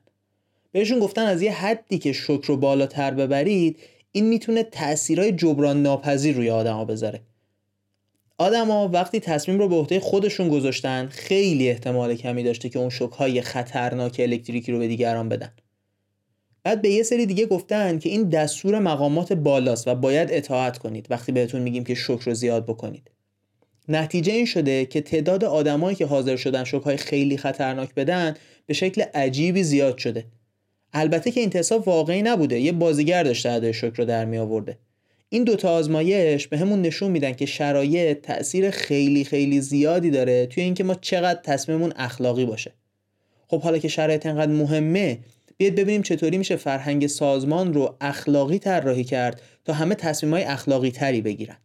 بهشون 0.72 0.98
گفتن 0.98 1.26
از 1.26 1.42
یه 1.42 1.52
حدی 1.52 1.98
که 1.98 2.12
شوک 2.12 2.44
رو 2.44 2.56
بالاتر 2.56 3.10
ببرید 3.10 3.78
این 4.12 4.28
می‌تونه 4.28 4.62
تاثیرهای 4.62 5.32
جبران 5.32 5.82
ناپذیر 5.82 6.36
روی 6.36 6.50
آدما 6.50 6.84
بذاره. 6.84 7.20
آدما 8.40 8.88
وقتی 8.88 9.20
تصمیم 9.20 9.58
رو 9.58 9.68
به 9.68 9.74
عهده 9.74 10.00
خودشون 10.00 10.48
گذاشتن 10.48 11.06
خیلی 11.06 11.68
احتمال 11.68 12.14
کمی 12.14 12.42
داشته 12.42 12.68
که 12.68 12.78
اون 12.78 12.90
شوکهای 12.90 13.42
خطرناک 13.42 14.16
الکتریکی 14.18 14.72
رو 14.72 14.78
به 14.78 14.88
دیگران 14.88 15.28
بدن. 15.28 15.52
بعد 16.62 16.82
به 16.82 16.88
یه 16.88 17.02
سری 17.02 17.26
دیگه 17.26 17.46
گفتن 17.46 17.98
که 17.98 18.08
این 18.08 18.28
دستور 18.28 18.78
مقامات 18.78 19.32
بالاست 19.32 19.88
و 19.88 19.94
باید 19.94 20.28
اطاعت 20.32 20.78
کنید 20.78 21.06
وقتی 21.10 21.32
بهتون 21.32 21.62
میگیم 21.62 21.84
که 21.84 21.94
شکر 21.94 22.24
رو 22.24 22.34
زیاد 22.34 22.66
بکنید. 22.66 23.10
نتیجه 23.88 24.32
این 24.32 24.46
شده 24.46 24.86
که 24.86 25.00
تعداد 25.00 25.44
آدمایی 25.44 25.96
که 25.96 26.06
حاضر 26.06 26.36
شدن 26.36 26.64
شوکهای 26.64 26.96
خیلی 26.96 27.36
خطرناک 27.36 27.94
بدن 27.94 28.34
به 28.66 28.74
شکل 28.74 29.02
عجیبی 29.14 29.62
زیاد 29.62 29.98
شده. 29.98 30.24
البته 30.92 31.30
که 31.30 31.40
این 31.40 31.50
تصاب 31.50 31.88
واقعی 31.88 32.22
نبوده 32.22 32.60
یه 32.60 32.72
بازیگر 32.72 33.22
داشته 33.22 33.50
ادای 33.50 33.72
شکر 33.72 33.96
رو 33.96 34.04
در 34.04 34.24
می 34.24 34.38
آورده 34.38 34.78
این 35.32 35.44
دوتا 35.44 35.70
آزمایش 35.70 36.48
به 36.48 36.58
همون 36.58 36.82
نشون 36.82 37.10
میدن 37.10 37.32
که 37.32 37.46
شرایط 37.46 38.20
تاثیر 38.20 38.70
خیلی 38.70 39.24
خیلی 39.24 39.60
زیادی 39.60 40.10
داره 40.10 40.46
توی 40.46 40.62
اینکه 40.62 40.84
ما 40.84 40.94
چقدر 40.94 41.40
تصمیممون 41.44 41.92
اخلاقی 41.96 42.44
باشه. 42.44 42.72
خب 43.48 43.60
حالا 43.60 43.78
که 43.78 43.88
شرایط 43.88 44.26
انقدر 44.26 44.52
مهمه 44.52 45.18
بیاید 45.56 45.74
ببینیم 45.74 46.02
چطوری 46.02 46.38
میشه 46.38 46.56
فرهنگ 46.56 47.06
سازمان 47.06 47.74
رو 47.74 47.96
اخلاقی 48.00 48.58
طراحی 48.58 49.04
کرد 49.04 49.42
تا 49.64 49.72
همه 49.72 49.94
تصمیم 49.94 50.32
های 50.32 50.42
اخلاقی 50.42 50.90
تری 50.90 51.20
بگیرن. 51.20 51.56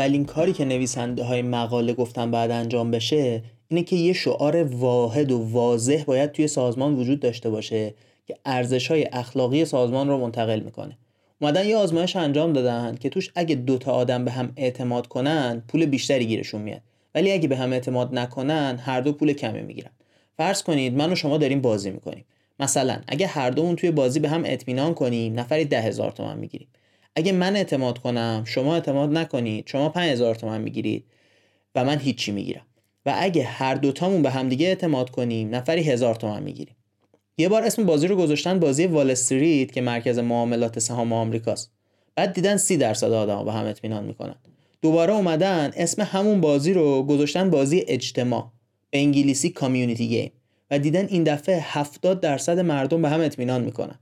اولین 0.00 0.24
کاری 0.24 0.52
که 0.52 0.64
نویسنده 0.64 1.24
های 1.24 1.42
مقاله 1.42 1.92
گفتن 1.92 2.30
بعد 2.30 2.50
انجام 2.50 2.90
بشه 2.90 3.42
اینه 3.68 3.82
که 3.82 3.96
یه 3.96 4.12
شعار 4.12 4.62
واحد 4.62 5.32
و 5.32 5.38
واضح 5.38 6.04
باید 6.04 6.32
توی 6.32 6.48
سازمان 6.48 6.94
وجود 6.94 7.20
داشته 7.20 7.50
باشه 7.50 7.94
که 8.26 8.36
ارزش 8.44 8.90
های 8.90 9.06
اخلاقی 9.12 9.64
سازمان 9.64 10.08
رو 10.08 10.18
منتقل 10.18 10.60
می‌کنه. 10.60 10.98
اومدن 11.40 11.66
یه 11.66 11.76
آزمایش 11.76 12.16
انجام 12.16 12.52
دادن 12.52 12.96
که 13.00 13.08
توش 13.08 13.30
اگه 13.34 13.54
دوتا 13.54 13.92
آدم 13.92 14.24
به 14.24 14.30
هم 14.30 14.52
اعتماد 14.56 15.06
کنن 15.06 15.62
پول 15.68 15.86
بیشتری 15.86 16.26
گیرشون 16.26 16.60
میاد. 16.60 16.80
ولی 17.14 17.32
اگه 17.32 17.48
به 17.48 17.56
هم 17.56 17.72
اعتماد 17.72 18.14
نکنن 18.14 18.78
هر 18.82 19.00
دو 19.00 19.12
پول 19.12 19.32
کمی 19.32 19.62
می‌گیرن. 19.62 19.90
فرض 20.36 20.62
کنید 20.62 20.94
من 20.94 21.12
و 21.12 21.14
شما 21.14 21.38
داریم 21.38 21.60
بازی 21.60 21.90
می‌کنیم. 21.90 22.24
مثلا 22.60 22.96
اگه 23.08 23.26
هر 23.26 23.50
دومون 23.50 23.76
توی 23.76 23.90
بازی 23.90 24.20
به 24.20 24.28
هم 24.28 24.42
اطمینان 24.46 24.94
کنیم 24.94 25.40
نفری 25.40 25.64
ده 25.64 25.80
هزار 25.80 26.10
تومن 26.10 26.38
می‌گیریم. 26.38 26.68
اگه 27.16 27.32
من 27.32 27.56
اعتماد 27.56 27.98
کنم 27.98 28.42
شما 28.46 28.74
اعتماد 28.74 29.12
نکنید 29.12 29.66
شما 29.66 29.88
5000 29.88 30.34
تومن 30.34 30.60
می‌گیرید 30.60 31.04
و 31.74 31.84
من 31.84 31.98
هیچی 31.98 32.32
می‌گیرم. 32.32 32.66
و 33.06 33.14
اگه 33.18 33.44
هر 33.44 33.74
دوتامون 33.74 34.22
به 34.22 34.30
همدیگه 34.30 34.66
اعتماد 34.66 35.10
کنیم 35.10 35.54
نفری 35.54 35.82
هزار 35.82 36.14
تومن 36.14 36.42
می‌گیریم. 36.42 36.76
یه 37.38 37.48
بار 37.48 37.64
اسم 37.64 37.86
بازی 37.86 38.06
رو 38.06 38.16
گذاشتن 38.16 38.60
بازی 38.60 38.86
وال 38.86 39.10
استریت 39.10 39.72
که 39.72 39.80
مرکز 39.80 40.18
معاملات 40.18 40.78
سهام 40.78 41.12
آمریکاست. 41.12 41.70
بعد 42.14 42.32
دیدن 42.32 42.56
سی 42.56 42.76
درصد 42.76 43.12
آدم 43.12 43.44
به 43.44 43.52
هم 43.52 43.66
اطمینان 43.66 44.04
می‌کنن. 44.04 44.36
دوباره 44.82 45.12
اومدن 45.12 45.70
اسم 45.76 46.02
همون 46.02 46.40
بازی 46.40 46.72
رو 46.72 47.02
گذاشتن 47.02 47.50
بازی 47.50 47.84
اجتماع 47.88 48.52
به 48.90 48.98
انگلیسی 48.98 49.50
کامیونیتی 49.50 50.08
گیم 50.08 50.32
و 50.70 50.78
دیدن 50.78 51.06
این 51.06 51.24
دفعه 51.24 51.58
70 51.62 52.20
درصد 52.20 52.58
مردم 52.58 53.02
به 53.02 53.08
هم 53.08 53.20
اطمینان 53.20 53.64
می‌کنن. 53.64 53.98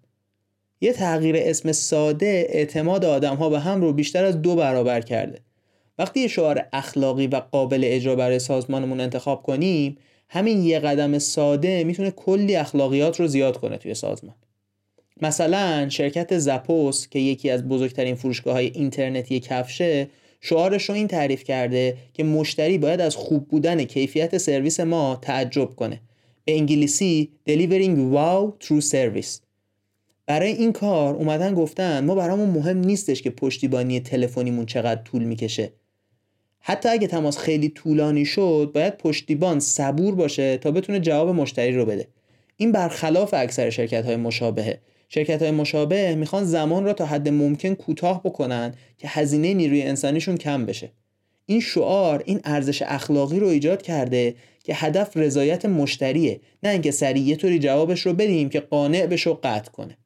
یه 0.81 0.93
تغییر 0.93 1.37
اسم 1.39 1.73
ساده 1.73 2.47
اعتماد 2.49 3.05
آدم 3.05 3.37
ها 3.37 3.49
به 3.49 3.61
هم 3.61 3.81
رو 3.81 3.93
بیشتر 3.93 4.25
از 4.25 4.43
دو 4.43 4.57
برابر 4.57 5.01
کرده. 5.01 5.39
وقتی 5.99 6.21
یه 6.21 6.29
شعار 6.29 6.67
اخلاقی 6.73 7.27
و 7.27 7.37
قابل 7.37 7.81
اجرا 7.85 8.17
برای 8.17 8.39
سازمانمون 8.39 9.01
انتخاب 9.01 9.43
کنیم 9.43 9.97
همین 10.29 10.63
یه 10.63 10.79
قدم 10.79 11.19
ساده 11.19 11.85
می‌تونه 11.85 12.11
کلی 12.11 12.57
اخلاقیات 12.57 13.21
رو 13.21 13.27
زیاد 13.27 13.57
کنه 13.57 13.77
توی 13.77 13.95
سازمان. 13.95 14.35
مثلا 15.23 15.89
شرکت 15.89 16.39
زپوس 16.39 17.09
که 17.09 17.19
یکی 17.19 17.51
از 17.51 17.69
بزرگترین 17.69 18.15
فروشگاه 18.15 18.55
های 18.55 18.67
اینترنتی 18.75 19.41
کفشه 19.41 20.09
شعارش 20.41 20.89
رو 20.89 20.95
این 20.95 21.09
تعریف 21.09 21.45
کرده 21.45 21.97
که 22.15 22.25
مشتری 22.25 22.79
باید 22.79 23.01
از 23.01 23.17
خوب 23.17 23.49
بودن 23.49 23.85
کیفیت 23.85 24.39
سرویس 24.39 24.81
ما 24.81 25.19
تعجب 25.23 25.77
کنه. 25.77 26.01
به 26.45 26.57
انگلیسی 26.57 27.31
Delivering 27.49 28.15
Wow 28.15 28.67
True 28.67 28.85
Service. 28.85 29.48
برای 30.29 30.53
این 30.53 30.73
کار 30.73 31.15
اومدن 31.15 31.55
گفتن 31.55 32.05
ما 32.05 32.15
برامون 32.15 32.51
مهم 32.51 32.79
نیستش 32.79 33.23
که 33.23 33.31
پشتیبانی 33.31 34.01
تلفنیمون 34.01 34.67
چقدر 34.67 35.03
طول 35.03 35.25
می‌کشه. 35.25 35.73
حتی 36.61 36.89
اگه 36.89 37.07
تماس 37.07 37.39
خیلی 37.39 37.69
طولانی 37.69 38.25
شد 38.25 38.71
باید 38.75 38.97
پشتیبان 38.97 39.61
صبور 39.61 40.15
باشه 40.15 40.57
تا 40.57 40.71
بتونه 40.71 41.01
جواب 41.01 41.29
مشتری 41.29 41.73
رو 41.73 41.85
بده. 41.85 42.09
این 42.57 42.73
برخلاف 42.73 43.35
اکثر 43.35 43.71
شرکت 43.71 44.05
های 44.05 44.17
مشابهه. 44.17 44.81
شرکت 45.09 45.43
های 45.43 45.51
مشابه 45.51 46.15
می‌خوان 46.15 46.45
زمان 46.45 46.85
را 46.85 46.93
تا 46.93 47.07
حد 47.07 47.29
ممکن 47.29 47.75
کوتاه 47.75 48.23
بکنن 48.23 48.75
که 48.99 49.09
هزینه 49.09 49.55
نیروی 49.55 49.83
انسانیشون 49.83 50.37
کم 50.37 50.67
بشه. 50.67 50.93
این 51.47 51.61
شعار 51.61 52.23
این 52.27 52.41
ارزش 52.45 52.83
اخلاقی 52.83 53.41
رو 53.41 53.47
ایجاد 53.47 53.83
کرده 53.83 54.35
که 54.65 54.75
هدف 54.75 55.17
رضایت 55.17 55.65
مشتریه 55.65 56.41
نه 56.63 56.71
اینکه 56.71 56.91
سریع 56.91 57.23
یه 57.23 57.37
طوری 57.37 57.59
جوابش 57.59 58.01
رو 58.01 58.13
بدیم 58.13 58.49
که 58.49 58.61
قانع 58.61 59.07
بشه 59.07 59.31
و 59.31 59.37
قطع 59.43 59.71
کنه. 59.71 59.97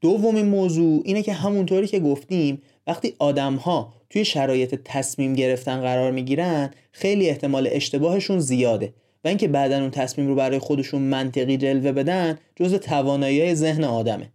دومین 0.00 0.46
موضوع 0.46 1.02
اینه 1.04 1.22
که 1.22 1.32
همونطوری 1.32 1.86
که 1.86 2.00
گفتیم 2.00 2.62
وقتی 2.86 3.14
آدم 3.18 3.54
ها 3.54 3.92
توی 4.10 4.24
شرایط 4.24 4.74
تصمیم 4.84 5.34
گرفتن 5.34 5.80
قرار 5.80 6.10
می‌گیرن 6.10 6.70
خیلی 6.92 7.28
احتمال 7.28 7.68
اشتباهشون 7.72 8.38
زیاده. 8.40 8.92
و 9.24 9.28
اینکه 9.28 9.48
بعدا 9.48 9.80
اون 9.80 9.90
تصمیم 9.90 10.28
رو 10.28 10.34
برای 10.34 10.58
خودشون 10.58 11.02
منطقی 11.02 11.56
جلوه 11.56 11.92
بدن 11.92 12.38
جز 12.56 12.74
توانایی 12.74 13.54
ذهن 13.54 13.84
آدمه. 13.84 14.28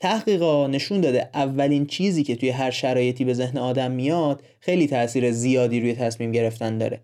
تحقیقا 0.00 0.66
نشون 0.66 1.00
داده 1.00 1.28
اولین 1.34 1.86
چیزی 1.86 2.22
که 2.22 2.36
توی 2.36 2.48
هر 2.48 2.70
شرایطی 2.70 3.24
به 3.24 3.34
ذهن 3.34 3.58
آدم 3.58 3.90
میاد 3.90 4.42
خیلی 4.60 4.86
تاثیر 4.86 5.32
زیادی 5.32 5.80
روی 5.80 5.94
تصمیم 5.94 6.32
گرفتن 6.32 6.78
داره. 6.78 7.00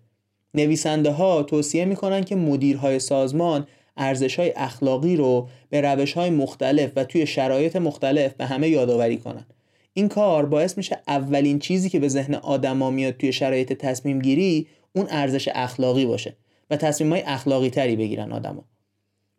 نویسنده 0.53 1.11
ها 1.11 1.43
توصیه 1.43 1.85
می‌کنن 1.85 2.23
که 2.23 2.35
مدیرهای 2.35 2.99
سازمان 2.99 3.67
ارزش 3.97 4.39
های 4.39 4.53
اخلاقی 4.55 5.15
رو 5.15 5.47
به 5.69 5.81
روش 5.81 6.13
های 6.13 6.29
مختلف 6.29 6.91
و 6.95 7.03
توی 7.03 7.27
شرایط 7.27 7.75
مختلف 7.75 8.33
به 8.33 8.45
همه 8.45 8.69
یادآوری 8.69 9.17
کنن. 9.17 9.45
این 9.93 10.07
کار 10.07 10.45
باعث 10.45 10.77
میشه 10.77 10.99
اولین 11.07 11.59
چیزی 11.59 11.89
که 11.89 11.99
به 11.99 12.07
ذهن 12.07 12.35
آدما 12.35 12.89
میاد 12.89 13.17
توی 13.17 13.33
شرایط 13.33 13.73
تصمیم 13.73 14.19
گیری 14.19 14.67
اون 14.95 15.07
ارزش 15.09 15.49
اخلاقی 15.53 16.05
باشه 16.05 16.35
و 16.69 16.77
تصمیم 16.77 17.09
های 17.13 17.21
اخلاقی 17.25 17.69
تری 17.69 17.95
بگیرن 17.95 18.31
آدما. 18.31 18.65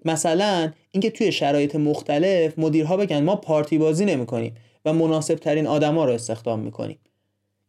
مثلا 0.04 0.72
اینکه 0.90 1.10
توی 1.10 1.32
شرایط 1.32 1.76
مختلف 1.76 2.58
مدیرها 2.58 2.96
بگن 2.96 3.22
ما 3.22 3.36
پارتی 3.36 3.78
بازی 3.78 4.04
نمی 4.04 4.26
کنیم 4.26 4.54
و 4.84 4.92
مناسب 4.92 5.34
ترین 5.34 5.66
آدما 5.66 6.04
رو 6.04 6.12
استخدام 6.12 6.60
می‌کنیم. 6.60 6.98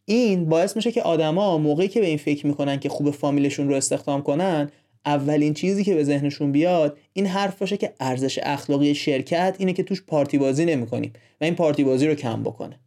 این 0.06 0.50
باعث 0.50 0.76
میشه 0.76 0.92
که 0.92 1.02
آدما 1.02 1.58
موقعی 1.58 1.88
که 1.88 2.00
به 2.00 2.06
این 2.06 2.18
فکر 2.18 2.48
می‌کنن 2.48 2.80
که 2.80 2.90
خوب 2.90 3.12
فامیلشون 3.12 3.70
رو 3.70 3.76
استخدام 3.76 4.22
کنن 4.22 4.72
اولین 5.06 5.54
چیزی 5.54 5.84
که 5.84 5.96
به 5.96 6.04
ذهنشون 6.04 6.52
بیاد 6.52 6.98
این 7.14 7.26
حرف 7.26 7.60
باشه 7.60 7.78
که 7.78 7.94
ارزش 8.00 8.40
اخلاقی 8.44 8.96
شرکت 8.96 9.56
اینه 9.60 9.74
که 9.74 9.84
توش 9.84 10.02
پارتی 10.02 10.38
بازی 10.38 10.66
نمی‌کنیم 10.66 11.14
و 11.42 11.44
این 11.44 11.56
پارتی 11.56 11.84
بازی 11.84 12.08
رو 12.08 12.16
کم 12.16 12.44
بکنه. 12.44 12.80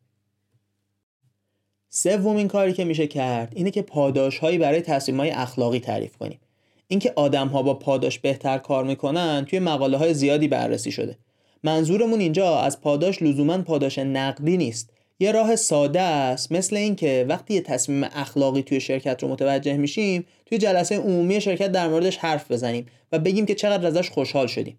سومین 1.88 2.48
کاری 2.48 2.72
که 2.72 2.84
میشه 2.84 3.06
کرد 3.06 3.52
اینه 3.56 3.70
که 3.70 3.82
پاداش 3.82 4.38
هایی 4.38 4.58
برای 4.58 4.80
تصمیم 4.80 5.20
های 5.20 5.30
اخلاقی 5.30 5.80
تعریف 5.80 6.16
کنیم. 6.16 6.40
اینکه 6.88 7.12
آدم 7.16 7.48
ها 7.48 7.62
با 7.62 7.74
پاداش 7.74 8.18
بهتر 8.18 8.58
کار 8.58 8.84
می‌کنن 8.84 9.44
توی 9.48 9.58
مقاله 9.58 9.96
های 9.96 10.14
زیادی 10.14 10.48
بررسی 10.48 10.92
شده. 10.92 11.18
منظورمون 11.62 12.20
اینجا 12.20 12.58
از 12.58 12.80
پاداش 12.80 13.22
لزوما 13.22 13.58
پاداش 13.58 13.98
نقدی 13.98 14.56
نیست. 14.56 14.90
یه 15.20 15.32
راه 15.32 15.56
ساده 15.56 16.00
است. 16.00 16.52
مثل 16.52 16.76
اینکه 16.76 17.26
وقتی 17.28 17.54
یه 17.54 17.60
تصمیم 17.60 18.04
اخلاقی 18.04 18.62
توی 18.62 18.80
شرکت 18.80 19.22
رو 19.22 19.28
متوجه 19.28 19.76
میشیم 19.76 20.26
توی 20.46 20.58
جلسه 20.58 20.96
عمومی 20.96 21.40
شرکت 21.40 21.72
در 21.72 21.88
موردش 21.88 22.16
حرف 22.16 22.50
بزنیم 22.50 22.86
و 23.12 23.18
بگیم 23.18 23.46
که 23.46 23.54
چقدر 23.54 23.86
ازش 23.86 24.10
خوشحال 24.10 24.46
شدیم. 24.46 24.78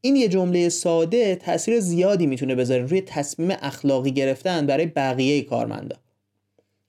این 0.00 0.16
یه 0.16 0.28
جمله 0.28 0.68
ساده 0.68 1.36
تاثیر 1.36 1.80
زیادی 1.80 2.26
می‌تونه 2.26 2.54
بذاره 2.54 2.82
روی 2.82 3.00
تصمیم 3.00 3.50
اخلاقی 3.62 4.10
گرفتن 4.10 4.66
برای 4.66 4.86
بقیه 4.86 5.42
کارمندا. 5.42 5.96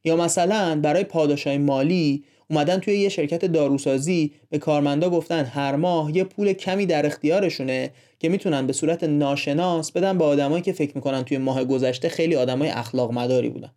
یا 0.04 0.15
مثلا 0.15 0.80
برای 0.82 1.04
پاداشای 1.04 1.58
مالی 1.58 2.23
اومدن 2.49 2.80
توی 2.80 2.99
یه 2.99 3.10
شرکت 3.10 3.45
داروسازی 3.45 4.32
به 4.49 4.58
کارمندا 4.58 5.10
گفتن 5.10 5.45
هر 5.45 5.75
ماه 5.75 6.17
یه 6.17 6.23
پول 6.23 6.54
کمی 6.54 6.86
در 6.86 7.06
اختیارشونه 7.06 7.91
که 8.21 8.29
می‌تونن 8.29 8.67
به 8.67 8.73
صورت 8.73 9.03
ناشناس 9.03 9.91
بدن 9.91 10.17
به 10.17 10.23
آدمایی 10.23 10.63
که 10.63 10.71
فکر 10.71 10.91
می‌کنن 10.95 11.23
توی 11.23 11.38
ماه 11.38 11.63
گذشته 11.63 12.10
خیلی 12.10 12.36
آدمای 12.36 12.69
اخلاق 12.69 13.12
مداری 13.12 13.49
بودن. 13.49 13.71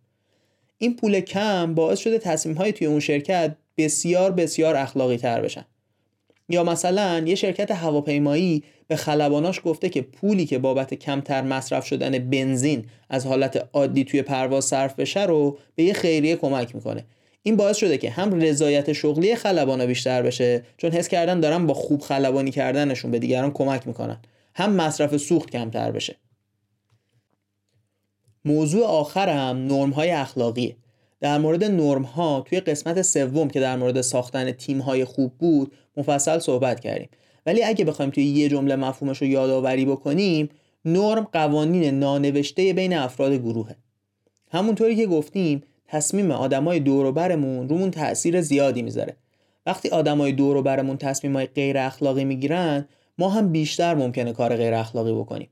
این 0.77 0.95
پول 0.95 1.19
کم 1.19 1.75
باعث 1.75 1.99
شده 1.99 2.19
تصمیم 2.19 2.55
های 2.55 2.71
توی 2.71 2.87
اون 2.87 2.99
شرکت 2.99 3.55
بسیار 3.77 4.31
بسیار 4.31 4.75
اخلاقی 4.75 5.17
تر 5.17 5.41
بشن. 5.41 5.65
یا 6.49 6.63
مثلا 6.63 7.23
یه 7.25 7.35
شرکت 7.35 7.71
هواپیمایی 7.71 8.63
به 8.87 8.95
خلباناش 8.95 9.61
گفته 9.65 9.89
که 9.89 10.01
پولی 10.01 10.45
که 10.45 10.57
بابت 10.57 10.93
کمتر 10.93 11.41
مصرف 11.41 11.85
شدن 11.85 12.19
بنزین 12.19 12.85
از 13.09 13.25
حالت 13.25 13.69
عادی 13.73 14.03
توی 14.03 14.21
پرواز 14.21 14.65
صرف 14.65 14.95
بشه 14.99 15.25
رو 15.25 15.57
به 15.75 15.83
یه 15.83 15.93
خیریه 15.93 16.35
کمک 16.35 16.75
می‌کنه. 16.75 17.05
این 17.43 17.55
باعث 17.55 17.77
شده 17.77 17.97
که 17.97 18.09
هم 18.09 18.41
رضایت 18.41 18.93
شغلی 18.93 19.35
خلبانا 19.35 19.85
بیشتر 19.85 20.21
بشه 20.21 20.63
چون 20.77 20.91
حس 20.91 21.07
کردن 21.07 21.39
دارن 21.39 21.67
با 21.67 21.73
خوب 21.73 22.01
خلبانی 22.01 22.51
کردنشون 22.51 23.11
به 23.11 23.19
دیگران 23.19 23.51
کمک 23.51 23.87
می‌کنن. 23.87 24.17
هم 24.55 24.71
مصرف 24.71 25.17
سوخت 25.17 25.49
کمتر 25.49 25.91
بشه. 25.91 26.15
موضوع 28.45 28.85
آخر 28.85 29.29
هم 29.29 29.57
نرم 29.57 29.89
های 29.89 30.11
اخلاقیه. 30.11 30.75
در 31.19 31.37
مورد 31.37 31.63
نرم 31.63 32.01
ها 32.01 32.41
توی 32.41 32.59
قسمت 32.59 33.01
سوم 33.01 33.47
که 33.47 33.59
در 33.59 33.77
مورد 33.77 34.01
ساختن 34.01 34.51
تیم 34.51 34.79
های 34.79 35.05
خوب 35.05 35.33
بود 35.37 35.73
مفصل 35.97 36.39
صحبت 36.39 36.79
کردیم. 36.79 37.09
ولی 37.45 37.63
اگه 37.63 37.85
بخوایم 37.85 38.11
توی 38.11 38.23
یه 38.25 38.49
جمله 38.49 38.75
مفهومش 38.75 39.21
رو 39.21 39.27
یادآوری 39.27 39.85
بکنیم 39.85 40.49
نرم 40.85 41.27
قوانین 41.33 41.99
نانوشته 41.99 42.73
بین 42.73 42.93
افراد 42.93 43.33
گروهه. 43.33 43.75
همونطوری 44.51 44.95
که 44.95 45.07
گفتیم 45.07 45.63
تصمیم 45.87 46.31
آدمای 46.31 46.79
دور 46.79 47.05
و 47.05 47.11
برمون 47.11 47.69
رومون 47.69 47.91
تاثیر 47.91 48.41
زیادی 48.41 48.81
می‌ذاره. 48.81 49.15
وقتی 49.65 49.89
آدمای 49.89 50.31
دور 50.31 50.57
و 50.57 50.61
برمون 50.61 50.97
تصمیمای 50.97 51.45
غیر 51.45 51.77
اخلاقی 51.77 52.25
می‌گیرن 52.25 52.87
ما 53.17 53.29
هم 53.29 53.51
بیشتر 53.51 53.95
ممکنه 53.95 54.33
کار 54.33 54.55
غیر 54.55 54.73
اخلاقی 54.73 55.13
بکنیم. 55.13 55.49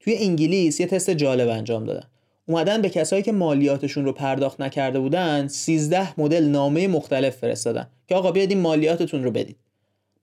توی 0.00 0.16
انگلیس 0.18 0.80
یه 0.80 0.86
تست 0.86 1.10
جالب 1.10 1.48
انجام 1.48 1.84
دادن. 1.84 2.06
اومدن 2.48 2.82
به 2.82 2.88
کسایی 2.88 3.22
که 3.22 3.32
مالیاتشون 3.32 4.04
رو 4.04 4.12
پرداخت 4.12 4.60
نکرده 4.60 5.00
بودن 5.00 5.48
13 5.48 6.20
مدل 6.20 6.44
نامه 6.44 6.88
مختلف 6.88 7.36
فرستادن 7.36 7.86
که 8.06 8.14
آقا 8.14 8.32
بیاید 8.32 8.50
این 8.50 8.60
مالیاتتون 8.60 9.24
رو 9.24 9.30
بدید. 9.30 9.56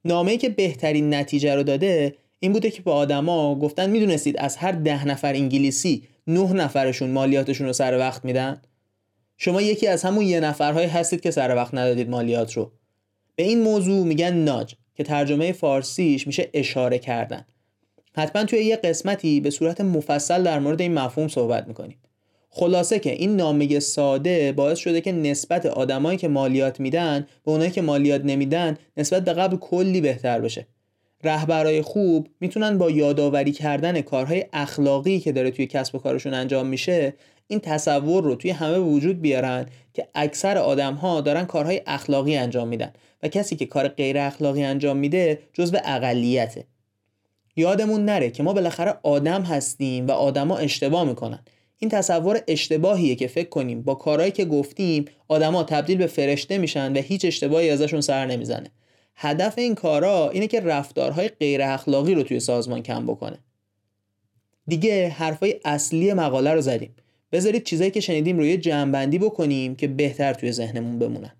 نامه‌ای 0.05 0.37
که 0.37 0.49
بهترین 0.49 1.13
نتیجه 1.13 1.55
رو 1.55 1.63
داده 1.63 2.15
این 2.39 2.53
بوده 2.53 2.71
که 2.71 2.81
به 2.81 2.91
آدما 2.91 3.55
گفتن 3.55 3.89
می‌دونستید 3.89 4.37
از 4.37 4.57
هر 4.57 4.71
ده 4.71 5.07
نفر 5.07 5.33
انگلیسی 5.33 6.03
نه 6.27 6.53
نفرشون 6.53 7.11
مالیاتشون 7.11 7.67
رو 7.67 7.73
سر 7.73 7.97
وقت 7.97 8.25
میدن؟ 8.25 8.61
شما 9.37 9.61
یکی 9.61 9.87
از 9.87 10.03
همون 10.03 10.25
یه 10.25 10.39
نفرهایی 10.39 10.87
هستید 10.87 11.21
که 11.21 11.31
سر 11.31 11.55
وقت 11.55 11.73
ندادید 11.73 12.09
مالیات 12.09 12.53
رو. 12.53 12.71
به 13.35 13.43
این 13.43 13.61
موضوع 13.61 14.05
میگن 14.05 14.33
ناج. 14.33 14.75
که 14.95 15.03
ترجمه 15.03 15.51
فارسیش 15.51 16.27
میشه 16.27 16.49
اشاره 16.53 16.99
کردن. 16.99 17.45
حتما 18.15 18.43
توی 18.43 18.59
یه 18.59 18.75
قسمتی 18.75 19.41
به 19.41 19.49
صورت 19.49 19.81
مفصل 19.81 20.43
در 20.43 20.59
مورد 20.59 20.81
این 20.81 20.93
مفهوم 20.93 21.27
صحبت 21.27 21.67
می‌کنیم. 21.67 21.97
خلاصه 22.49 22.99
که 22.99 23.11
این 23.11 23.35
نامه 23.35 23.79
ساده 23.79 24.51
باعث 24.51 24.77
شده 24.77 25.01
که 25.01 25.11
نسبت 25.11 25.65
آدمایی 25.65 26.17
که 26.17 26.27
مالیات 26.27 26.79
میدن 26.79 27.27
به 27.45 27.51
اونایی 27.51 27.71
که 27.71 27.81
مالیات 27.81 28.21
نمیدن 28.25 28.77
نسبت 28.97 29.25
به 29.25 29.33
قبل 29.33 29.57
کلی 29.57 30.01
بهتر 30.01 30.41
بشه. 30.41 30.67
رهبرای 31.23 31.81
خوب 31.81 32.27
می‌تونن 32.39 32.77
با 32.77 32.91
یادآوری 32.91 33.51
کردن 33.51 34.01
کارهای 34.01 34.45
اخلاقی 34.53 35.19
که 35.19 35.31
داره 35.31 35.51
توی 35.51 35.67
کسب 35.67 35.95
و 35.95 35.99
کارشون 35.99 36.33
انجام 36.33 36.67
میشه 36.67 37.13
این 37.47 37.59
تصور 37.59 38.23
رو 38.23 38.35
توی 38.35 38.51
همه 38.51 38.77
وجود 38.77 39.21
بیارن 39.21 39.65
که 39.93 40.07
اکثر 40.15 40.57
آدم 40.57 40.93
ها 40.93 41.21
دارن 41.21 41.45
کارهای 41.45 41.81
اخلاقی 41.87 42.37
انجام 42.37 42.67
میدن 42.67 42.93
و 43.23 43.27
کسی 43.27 43.55
که 43.55 43.65
کار 43.65 43.87
غیر 43.87 44.17
اخلاقی 44.17 44.63
انجام 44.63 44.97
میده 44.97 45.39
جزو 45.53 45.77
اقلیته. 45.85 46.65
یادمون 47.55 48.05
نره 48.05 48.29
که 48.29 48.43
ما 48.43 48.53
بالاخره 48.53 48.93
آدم 49.03 49.41
هستیم 49.41 50.07
و 50.07 50.11
آدما 50.11 50.57
اشتباه 50.57 51.03
می‌کنن. 51.03 51.39
این 51.77 51.89
تصور 51.89 52.41
اشتباهیه 52.47 53.15
که 53.15 53.27
فکر 53.27 53.49
کنیم. 53.49 53.81
با 53.81 53.95
کارهایی 53.95 54.31
که 54.31 54.45
گفتیم 54.45 55.05
آدما 55.27 55.63
تبدیل 55.63 55.97
به 55.97 56.07
فرشته 56.07 56.57
میشن 56.57 56.97
و 56.97 57.01
هیچ 57.01 57.25
اشتباهی 57.25 57.69
ازشون 57.69 58.01
سر 58.01 58.25
نمی‌زنه. 58.25 58.71
هدف 59.15 59.57
این 59.57 59.75
کارا 59.75 60.29
اینه 60.29 60.47
که 60.47 60.59
رفتارهای 60.59 61.27
غیر 61.27 61.61
اخلاقی 61.61 62.15
رو 62.15 62.23
توی 62.23 62.39
سازمان 62.39 62.83
کم 62.83 63.05
بکنه. 63.05 63.37
دیگه 64.67 65.09
حرفای 65.09 65.59
اصلی 65.65 66.13
مقاله 66.13 66.53
رو 66.53 66.61
زدیم. 66.61 66.95
بذارید 67.35 67.63
چیزایی 67.63 67.91
که 67.91 67.99
شنیدیم 67.99 68.37
رو 68.37 68.45
یه 68.45 68.57
جمعبندی 68.57 69.19
بکنیم 69.19 69.75
که 69.75 69.87
بهتر 69.87 70.33
توی 70.33 70.51
ذهنمون 70.51 70.99
بمونن. 70.99 71.31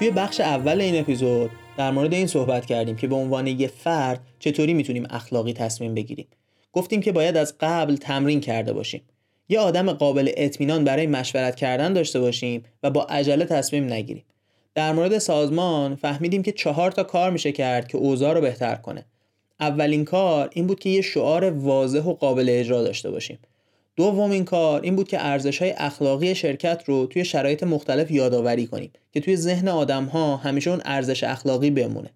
توی 0.00 0.10
بخش 0.10 0.40
اول 0.40 0.80
این 0.80 1.00
اپیزود 1.00 1.50
در 1.76 1.90
مورد 1.90 2.14
این 2.14 2.26
صحبت 2.26 2.66
کردیم 2.66 2.96
که 2.96 3.06
به 3.06 3.14
عنوان 3.14 3.46
یه 3.46 3.66
فرد 3.68 4.20
چطوری 4.38 4.74
می‌تونیم 4.74 5.06
اخلاقی 5.10 5.52
تصمیم 5.52 5.94
بگیریم. 5.94 6.26
گفتیم 6.72 7.00
که 7.00 7.12
باید 7.12 7.36
از 7.36 7.54
قبل 7.60 7.96
تمرین 7.96 8.40
کرده 8.40 8.72
باشیم. 8.72 9.02
یه 9.48 9.60
آدم 9.60 9.92
قابل 9.92 10.30
اطمینان 10.36 10.84
برای 10.84 11.06
مشورت 11.06 11.56
کردن 11.56 11.92
داشته 11.92 12.20
باشیم 12.20 12.62
و 12.82 12.90
با 12.90 13.04
عجله 13.04 13.44
تصمیم 13.44 13.92
نگیریم. 13.92 14.24
در 14.74 14.92
مورد 14.92 15.18
سازمان 15.18 15.96
فهمیدیم 15.96 16.42
که 16.42 16.52
چهار 16.52 16.90
تا 16.90 17.02
کار 17.02 17.30
میشه 17.30 17.52
کرد 17.52 17.88
که 17.88 17.98
اوضاع 17.98 18.34
رو 18.34 18.40
بهتر 18.40 18.74
کنه. 18.74 19.04
اولین 19.60 20.04
کار 20.04 20.50
این 20.52 20.66
بود 20.66 20.80
که 20.80 20.90
یه 20.90 21.00
شعار 21.00 21.50
واضح 21.50 22.02
و 22.02 22.14
قابل 22.14 22.46
اجرا 22.48 22.82
داشته 22.82 23.10
باشیم. 23.10 23.38
دومین 23.96 24.44
کار 24.44 24.80
این 24.80 24.96
بود 24.96 25.08
که 25.08 25.26
ارزش 25.26 25.62
های 25.62 25.70
اخلاقی 25.70 26.34
شرکت 26.34 26.82
رو 26.86 27.06
توی 27.06 27.24
شرایط 27.24 27.62
مختلف 27.62 28.10
یادآوری 28.10 28.66
کنیم 28.66 28.90
که 29.12 29.20
توی 29.20 29.36
ذهن 29.36 29.68
آدم 29.68 30.04
ها 30.04 30.36
همیشه 30.36 30.70
اون 30.70 30.80
ارزش 30.84 31.24
اخلاقی 31.24 31.70
بمونه. 31.70 32.10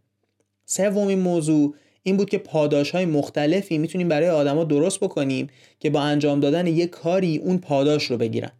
سومین 0.67 1.19
موضوع 1.19 1.75
این 2.03 2.17
بود 2.17 2.31
که 2.31 2.39
پاداش 2.39 2.91
های 2.91 3.05
مختلفی 3.05 3.79
می‌تونیم 3.79 4.09
برای 4.09 4.29
آدما 4.29 4.65
درست 4.65 5.01
بکنیم 5.01 5.47
که 5.81 5.91
با 5.91 6.01
انجام 6.01 6.41
دادن 6.41 6.67
یک 6.67 6.91
کاری 6.91 7.39
اون 7.39 7.59
پاداش 7.59 8.11
رو 8.11 8.17
بگیرن. 8.17 8.51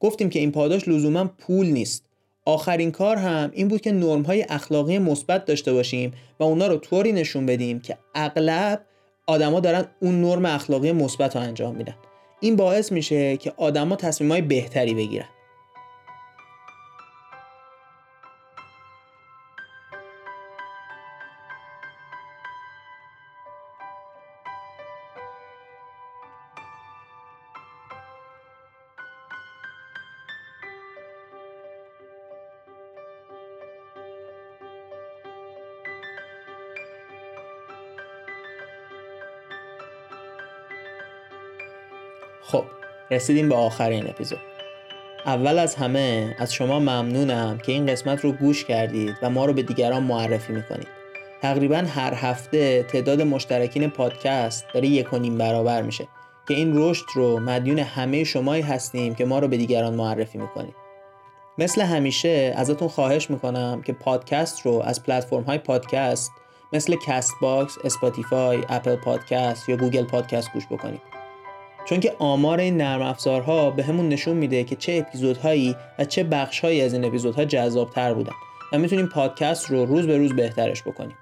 گفتیم 0.00 0.30
که 0.30 0.38
این 0.38 0.52
پاداش 0.52 0.88
لزوما 0.88 1.24
پول 1.38 1.66
نیست. 1.66 2.04
آخرین 2.44 2.90
کار 2.90 3.16
هم 3.16 3.50
این 3.54 3.68
بود 3.68 3.80
که 3.80 3.92
نرم 3.92 4.22
های 4.22 4.46
اخلاقی 4.48 4.98
مثبت 4.98 5.44
داشته 5.44 5.72
باشیم 5.72 6.12
و 6.40 6.44
اونا 6.44 6.66
رو 6.66 6.76
طوری 6.76 7.12
نشون 7.12 7.46
بدیم 7.46 7.80
که 7.80 7.98
اغلب 8.14 8.84
آدما 9.26 9.60
دارن 9.60 9.84
اون 10.00 10.20
نرم 10.20 10.44
اخلاقی 10.44 10.92
مثبت 10.92 11.36
رو 11.36 11.42
انجام 11.42 11.76
میدن. 11.76 11.94
این 12.42 12.56
باعث 12.56 12.92
میشه 12.92 13.36
که 13.36 13.52
آدما 13.56 13.96
تصمیم 13.96 14.30
های 14.30 14.42
بهتری 14.42 14.94
بگیرن. 14.94 15.28
رسیدیم 43.12 43.48
به 43.48 43.54
آخرین 43.54 44.06
اپیزود. 44.06 44.38
اول 45.26 45.58
از 45.58 45.74
همه 45.74 46.36
از 46.38 46.54
شما 46.54 46.78
ممنونم 46.78 47.58
که 47.58 47.72
این 47.72 47.86
قسمت 47.86 48.20
رو 48.20 48.32
گوش 48.32 48.64
کردید 48.64 49.16
و 49.22 49.30
ما 49.30 49.44
رو 49.44 49.52
به 49.52 49.62
دیگران 49.62 50.02
معرفی 50.02 50.52
می‌کنید. 50.52 50.88
تقریبا 51.42 51.76
هر 51.76 52.14
هفته 52.14 52.82
تعداد 52.82 53.22
مشترکین 53.22 53.90
پادکست 53.90 54.64
داره 54.74 54.88
یک 54.88 55.12
و 55.12 55.18
نیم 55.18 55.38
برابر 55.38 55.82
میشه 55.82 56.08
که 56.48 56.54
این 56.54 56.72
رشد 56.76 57.04
رو 57.14 57.38
مدیون 57.40 57.78
همه 57.78 58.24
شمایی 58.24 58.62
هستیم 58.62 59.14
که 59.14 59.24
ما 59.24 59.38
رو 59.38 59.48
به 59.48 59.56
دیگران 59.56 59.94
معرفی 59.94 60.38
می‌کنید. 60.38 60.74
مثل 61.58 61.82
همیشه 61.82 62.54
ازتون 62.56 62.88
خواهش 62.88 63.30
می‌کنم 63.30 63.82
که 63.86 63.92
پادکست 63.92 64.66
رو 64.66 64.82
از 64.84 65.02
پلتفرم 65.02 65.42
های 65.42 65.58
پادکست 65.58 66.30
مثل 66.72 66.96
Castbox، 67.06 67.78
Spotify، 67.84 68.64
Apple 68.68 68.96
Podcast 68.96 69.68
یا 69.68 69.76
Google 69.76 70.04
Podcast 70.04 70.52
گوش 70.52 70.66
بکنید. 70.66 71.11
چون 71.84 72.00
که 72.00 72.16
آمار 72.18 72.60
این 72.60 72.76
نرم 72.76 73.02
افزارها 73.02 73.70
به 73.70 73.82
همون 73.82 74.08
نشون 74.08 74.36
میده 74.36 74.64
که 74.64 74.76
چه 74.76 75.04
اپیزودهایی 75.06 75.76
و 75.98 76.04
چه 76.04 76.24
بخشهایی 76.24 76.80
از 76.80 76.92
این 76.94 77.04
اپیزودها 77.04 77.44
جذابتر 77.44 78.14
بودن 78.14 78.32
و 78.72 78.78
می‌تونیم 78.78 79.06
پادکست 79.06 79.70
رو 79.70 79.84
روز 79.84 80.06
به 80.06 80.18
روز 80.18 80.32
بهترش 80.32 80.82
بکنیم. 80.82 81.16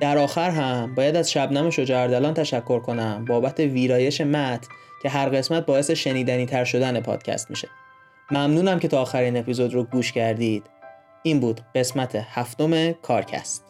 در 0.00 0.18
آخر 0.18 0.50
هم 0.50 0.94
باید 0.94 1.16
از 1.16 1.30
شبنم 1.30 1.70
شجاردلان 1.70 2.34
تشکر 2.34 2.80
کنم 2.80 3.24
بابت 3.24 3.60
ویرایش 3.60 4.20
مت 4.20 4.66
که 5.02 5.08
هر 5.08 5.28
قسمت 5.28 5.66
باعث 5.66 5.90
شنیدنی 5.90 6.46
تر 6.46 6.64
شدن 6.64 7.00
پادکست 7.00 7.50
میشه. 7.50 7.68
ممنونم 8.30 8.78
که 8.78 8.88
تا 8.88 9.00
آخرین 9.00 9.36
اپیزود 9.36 9.74
رو 9.74 9.84
گوش 9.84 10.12
کردید. 10.12 10.66
این 11.22 11.40
بود 11.40 11.60
قسمت 11.74 12.14
هفتم 12.14 12.92
کارکست. 12.92 13.69